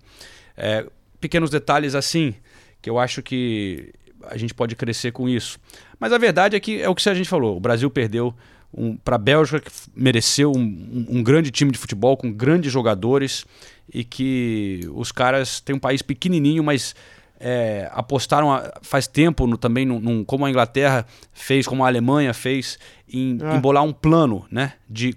[0.56, 0.86] É,
[1.20, 2.36] pequenos detalhes assim,
[2.82, 3.92] que eu acho que
[4.28, 5.60] a gente pode crescer com isso.
[6.00, 8.34] Mas a verdade é que é o que a gente falou: o Brasil perdeu
[8.74, 12.72] um, para a Bélgica, que mereceu um, um- um grande time de futebol com grandes
[12.72, 13.46] jogadores
[13.92, 16.96] e que os caras têm um país pequenininho, mas
[17.40, 21.88] é, apostaram a- faz tempo no- também, num- num- como a Inglaterra fez, como a
[21.88, 22.78] Alemanha fez,
[23.12, 23.56] em, É.
[23.56, 25.16] em bolar um plano né, de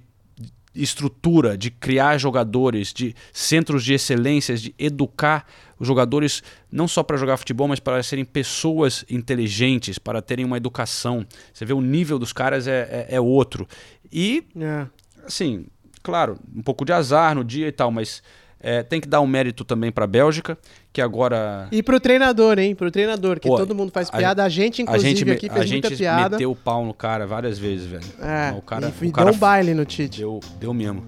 [0.75, 5.47] estrutura, de criar jogadores, de centros de excelências, de educar
[5.79, 10.57] os jogadores não só para jogar futebol, mas para serem pessoas inteligentes, para terem uma
[10.57, 11.25] educação.
[11.53, 13.67] Você vê o nível dos caras é, é, é outro.
[14.13, 14.87] E, É.
[15.25, 15.67] assim,
[16.03, 18.23] claro, um pouco de azar no dia e tal, mas
[18.61, 20.59] é, tem que dar um mérito também para a Bélgica,
[20.92, 22.75] que agora E pro treinador, hein?
[22.75, 24.42] Pro treinador, que Pô, todo mundo faz a- piada.
[24.44, 26.31] A, gente, inclusive, a gente, aqui a fez gente muita piada.
[26.37, 28.05] meteu o pau no cara várias vezes, velho.
[28.21, 30.18] É, o cara, e, o cara deu um baile no Tite.
[30.18, 31.05] Deu, deu mesmo.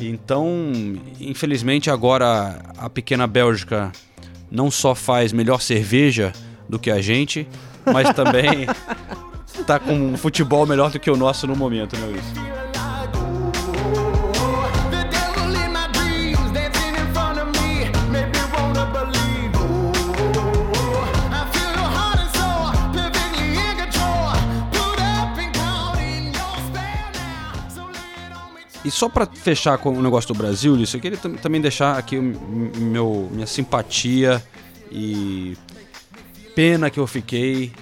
[0.00, 0.72] Então,
[1.20, 3.90] infelizmente, agora a pequena Bélgica
[4.50, 6.32] não só faz melhor cerveja
[6.68, 7.48] do que a gente,
[7.86, 8.66] mas também
[9.66, 12.24] tá com um futebol melhor do que o nosso no momento, né, Luiz?
[12.32, 12.69] The
[28.84, 31.98] E só pra fechar com o negócio do Brasil, Ulisses, eu queria tam- também deixar
[31.98, 34.42] aqui meu, minha simpatia
[34.90, 35.56] e
[36.54, 37.72] pena que eu fiquei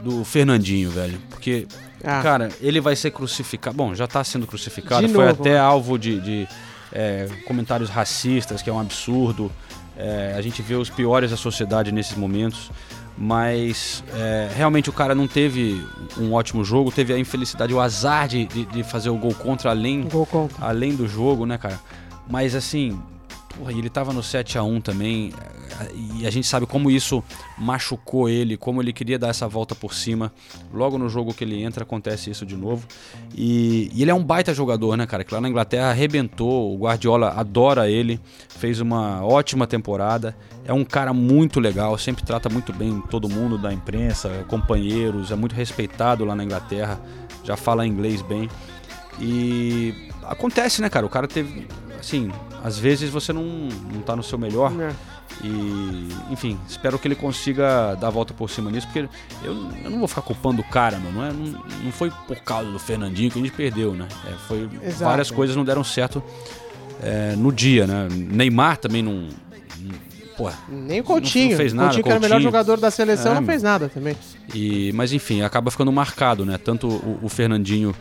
[0.00, 1.18] do Fernandinho, velho.
[1.30, 1.66] Porque,
[2.02, 2.22] Ah.
[2.22, 3.76] cara, ele vai ser crucificado.
[3.76, 5.06] Bom, já tá sendo crucificado.
[5.06, 5.58] De Foi novo, até né?
[5.58, 6.48] alvo de, de,
[6.92, 9.52] é, comentários racistas, que é um absurdo.
[9.96, 12.70] É, a gente vê os piores da sociedade nesses momentos.
[13.18, 15.82] Mas é, realmente o cara não teve
[16.18, 19.70] um ótimo jogo, teve a infelicidade, o azar de, de, de fazer o gol contra
[19.70, 20.66] além Gol contra.
[20.66, 21.80] além do jogo, né, cara?
[22.28, 23.00] Mas assim,
[23.56, 25.32] porra, ele tava no 7 a 1 também,
[25.94, 27.22] e a gente sabe como isso
[27.58, 30.32] machucou ele, como ele queria dar essa volta por cima.
[30.72, 32.86] Logo no jogo que ele entra acontece isso de novo.
[33.34, 35.24] E, e ele é um baita jogador, né, cara?
[35.24, 40.36] Que lá na Inglaterra arrebentou, o Guardiola adora ele, fez uma ótima temporada.
[40.64, 45.36] É um cara muito legal, sempre trata muito bem todo mundo da imprensa, companheiros, é
[45.36, 47.00] muito respeitado lá na Inglaterra,
[47.44, 48.48] já fala inglês bem.
[49.20, 51.06] E acontece, né, cara?
[51.06, 51.66] O cara teve.
[51.98, 52.30] Assim,
[52.62, 54.72] às vezes você não, não tá no seu melhor.
[54.80, 55.15] É.
[55.44, 59.08] E, enfim, espero que ele consiga dar a volta por cima nisso, porque
[59.44, 61.12] eu, eu não vou ficar culpando o cara, meu.
[61.12, 64.08] Não, é, não, não foi por causa do Fernandinho que a gente perdeu, né?
[64.26, 65.04] É, foi Exato.
[65.04, 66.22] várias coisas não deram certo
[67.02, 68.08] é, no dia, né?
[68.10, 69.28] Neymar também não.
[69.80, 69.94] não
[70.36, 71.50] pô, Nem o Coutinho.
[71.50, 73.88] não fez nada, Coutinho, que era o melhor jogador da seleção, É, não fez nada
[73.88, 74.16] também.
[74.54, 76.56] e, mas enfim, acaba ficando marcado, né?
[76.58, 77.94] Tanto o, o Fernandinho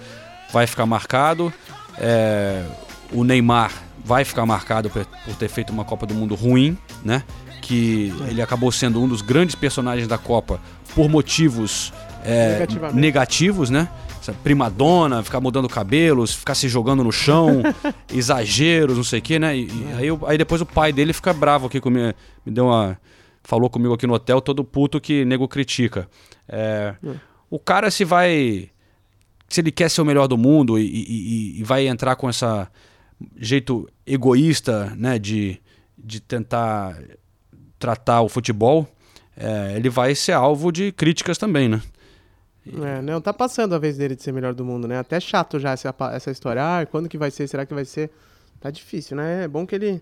[0.54, 1.54] vai ficar marcado,
[1.98, 2.64] é,
[3.12, 3.72] o Neymar
[4.06, 7.24] vai ficar marcado por, por ter feito uma Copa do Mundo ruim, né?
[7.62, 10.62] Que ele acabou sendo um dos grandes personagens da Copa
[10.94, 11.92] por motivos
[12.24, 12.60] é,
[12.94, 13.90] negativos, né?
[14.22, 17.62] Essa primadona, ficar mudando cabelos, ficar se jogando no chão,
[18.14, 19.58] exageros, não sei o que, né?
[19.58, 22.14] E, e aí, eu- aí depois o pai dele fica bravo aqui comigo,
[22.46, 22.98] me deu uma
[23.44, 26.08] falou comigo aqui no hotel, todo puto que nego critica.
[26.50, 26.96] É,
[27.50, 28.70] O cara se vai.
[29.48, 32.68] Se ele quer ser o melhor do mundo e- e- e vai entrar com essa
[33.38, 35.60] jeito egoísta, né, de,
[35.98, 36.98] de tentar
[37.80, 38.88] tratar o futebol,
[39.38, 41.82] é, ele vai ser alvo de críticas também, né?
[42.82, 44.98] É, não, tá passando a vez dele de ser melhor do mundo, né?
[44.98, 46.62] Até chato já essa, essa história.
[46.64, 47.48] Ah, quando que vai ser?
[47.48, 48.10] Será que vai ser?
[48.60, 49.44] Tá difícil, né?
[49.44, 50.02] É bom que ele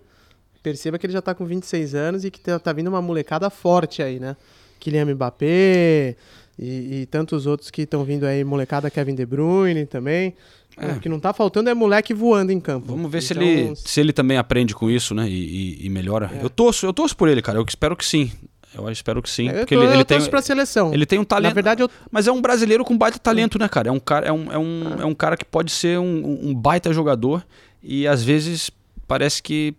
[0.61, 3.49] perceba que ele já tá com 26 anos e que tá, tá vindo uma molecada
[3.49, 4.38] forte aí, né?
[4.80, 6.16] Kylian Mbappé
[6.57, 10.34] e, e tantos outros que estão vindo aí, molecada Kevin De Bruyne também.
[10.78, 10.94] É.
[10.94, 12.88] O que não tá faltando é moleque voando em campo.
[12.88, 15.28] Vamos ver se, Então, ele, se ele também aprende com isso, né?
[15.30, 15.34] E,
[15.82, 16.32] e- e melhora.
[16.40, 16.44] É.
[16.44, 17.58] Eu torço, eu torço por ele, cara.
[17.60, 18.32] Eu espero que sim.
[18.76, 19.50] Eu espero que sim.
[19.50, 20.92] Eu, porque tô, ele, ele eu tem, torço pra seleção.
[20.94, 21.52] ele tem um talento.
[21.52, 23.90] Na verdade, eu, Mas é um brasileiro com baita talento, né, cara?
[23.90, 26.56] É um cara, é um, é um, é um cara que pode ser um, um
[26.56, 27.46] baita jogador
[27.84, 28.72] e às vezes
[29.08, 29.76] parece que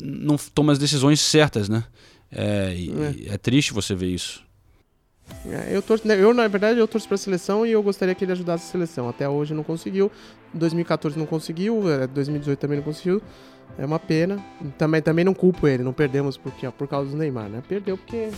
[0.00, 1.82] não toma as decisões certas, né?
[2.30, 4.45] É, e é triste você ver isso.
[5.48, 8.24] É, eu, torço, né, eu, na verdade, eu torço pra seleção e eu gostaria que
[8.24, 9.08] ele ajudasse a seleção.
[9.08, 10.10] Até hoje não conseguiu.
[10.52, 13.22] 2014 não conseguiu, é, 2018 também não conseguiu.
[13.78, 14.42] É uma pena.
[14.78, 17.62] Também, também não culpo ele, não perdemos porque, por causa do Neymar, né?
[17.68, 18.30] Perdeu porque,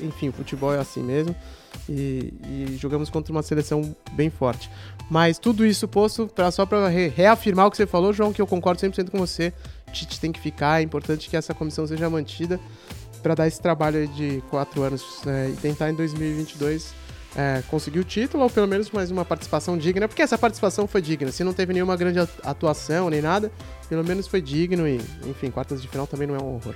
[0.00, 1.34] enfim, o futebol é assim mesmo.
[1.88, 4.70] E, e jogamos contra uma seleção bem forte.
[5.10, 8.46] Mas tudo isso posto pra, só para reafirmar o que você falou, João, que eu
[8.46, 9.52] concordo 100% com você.
[9.92, 12.58] Tite tem que ficar, é importante que essa comissão seja mantida
[13.24, 16.92] para dar esse trabalho de quatro anos né, e tentar em 2022
[17.34, 21.00] é, conseguir o título ou pelo menos mais uma participação digna, porque essa participação foi
[21.00, 21.32] digna.
[21.32, 23.50] Se não teve nenhuma grande at- atuação nem nada,
[23.88, 26.74] pelo menos foi digno e, enfim, quartas de final também não é um horror.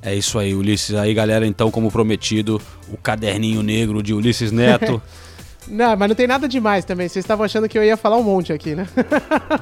[0.00, 0.94] É isso aí, Ulisses.
[0.94, 5.02] Aí, galera, então, como prometido, o caderninho negro de Ulisses Neto.
[5.68, 7.08] Não, mas não tem nada demais também.
[7.08, 8.86] Vocês estavam achando que eu ia falar um monte aqui, né?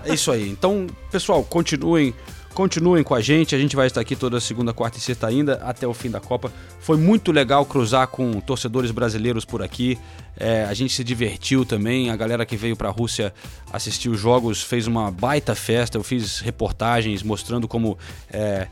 [0.05, 0.51] É isso aí.
[0.51, 2.12] Então, pessoal, continuem,
[2.55, 3.55] continuem com a gente.
[3.55, 6.21] A gente vai estar aqui toda segunda, quarta e sexta ainda, até o fim da
[6.21, 6.53] Copa.
[6.81, 9.99] Foi muito legal cruzar com torcedores brasileiros por aqui.
[10.37, 12.11] É, a gente se divertiu também.
[12.11, 13.35] A galera que veio para a Rússia
[13.73, 15.99] assistir os jogos fez uma baita festa.
[15.99, 17.99] Eu fiz reportagens mostrando como.
[18.33, 18.69] é,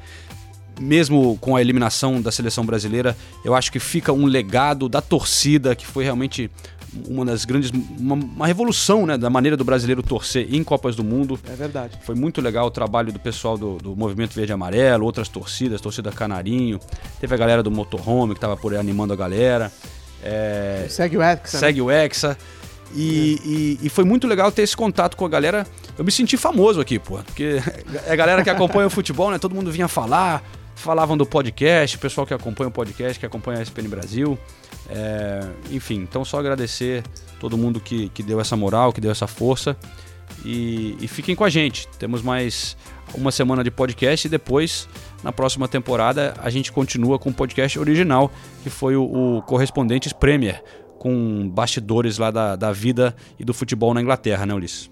[0.80, 3.14] mesmo com a eliminação da seleção brasileira,
[3.44, 6.50] eu acho que fica um legado da torcida, que foi realmente
[7.08, 7.70] uma das grandes.
[7.98, 11.38] uma, uma revolução né, da maneira do brasileiro torcer em Copas do Mundo.
[11.50, 11.98] É verdade.
[12.04, 15.80] Foi muito legal o trabalho do pessoal do, do Movimento Verde e Amarelo, outras torcidas,
[15.80, 16.78] torcida Canarinho.
[17.20, 19.72] Teve a galera do Motorhome que estava por aí animando a galera.
[20.22, 21.56] É, Segue o Hexa.
[21.56, 21.60] né?
[21.60, 22.36] segue o Hexa.
[22.94, 25.66] E, e- e foi muito legal ter esse contato com a galera.
[25.96, 27.16] Eu me senti famoso aqui, pô.
[27.18, 27.56] Porque
[28.06, 29.38] é a galera que acompanha o futebol, né?
[29.38, 30.42] Todo mundo vinha falar,
[30.76, 34.38] falavam do podcast, o pessoal que acompanha o podcast, que acompanha a SPN Brasil.
[34.94, 35.40] É,
[35.70, 37.02] enfim, então só agradecer
[37.40, 39.76] todo mundo que, que deu essa moral, que deu essa força.
[40.44, 41.88] E, e fiquem com a gente.
[41.98, 42.76] Temos mais
[43.14, 44.88] uma semana de podcast e depois,
[45.22, 48.30] na próxima temporada, a gente continua com o podcast original,
[48.62, 49.04] que foi o,
[49.38, 50.62] o Correspondentes Premier,
[50.98, 54.90] com bastidores lá da, da vida e do futebol na Inglaterra, né, Ulisses?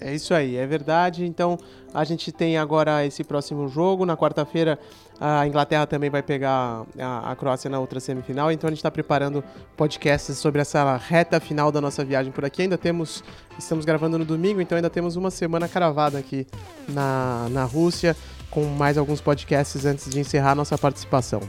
[0.00, 1.24] É isso aí, é verdade.
[1.24, 1.58] Então
[1.92, 4.04] a gente tem agora esse próximo jogo.
[4.04, 4.78] Na quarta-feira
[5.20, 8.52] a Inglaterra também vai pegar a, a Croácia na outra semifinal.
[8.52, 9.42] Então a gente está preparando
[9.76, 12.62] podcasts sobre essa reta final da nossa viagem por aqui.
[12.62, 13.24] Ainda temos,
[13.58, 16.46] estamos gravando no domingo, então ainda temos uma semana cravada aqui
[16.88, 18.14] na, na Rússia
[18.50, 21.40] com mais alguns podcasts antes de encerrar nossa participação.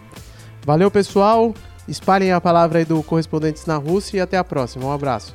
[0.66, 1.54] Valeu, pessoal.
[1.88, 4.86] Espalhem a palavra aí do Correspondentes na Rússia e até a próxima.
[4.86, 5.34] Um abraço.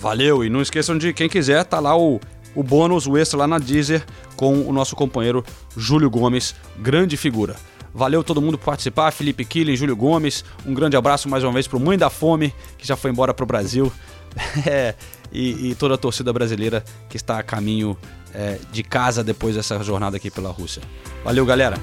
[0.00, 0.44] Valeu!
[0.44, 2.18] E não esqueçam de, quem quiser, tá lá o,
[2.54, 4.04] o bônus, o extra lá na Deezer,
[4.36, 5.44] com o nosso companheiro
[5.76, 7.56] Júlio Gomes, grande figura.
[7.94, 11.66] Valeu todo mundo por participar, Felipe Killing, Júlio Gomes, um grande abraço mais uma vez
[11.66, 13.92] pro Mãe da Fome, que já foi embora pro Brasil,
[14.66, 14.94] É,
[15.30, 17.96] e, e toda a torcida brasileira que está a caminho
[18.34, 20.82] é, de casa depois dessa jornada aqui pela Rússia.
[21.24, 21.78] Valeu, galera!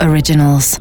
[0.00, 0.78] Originals.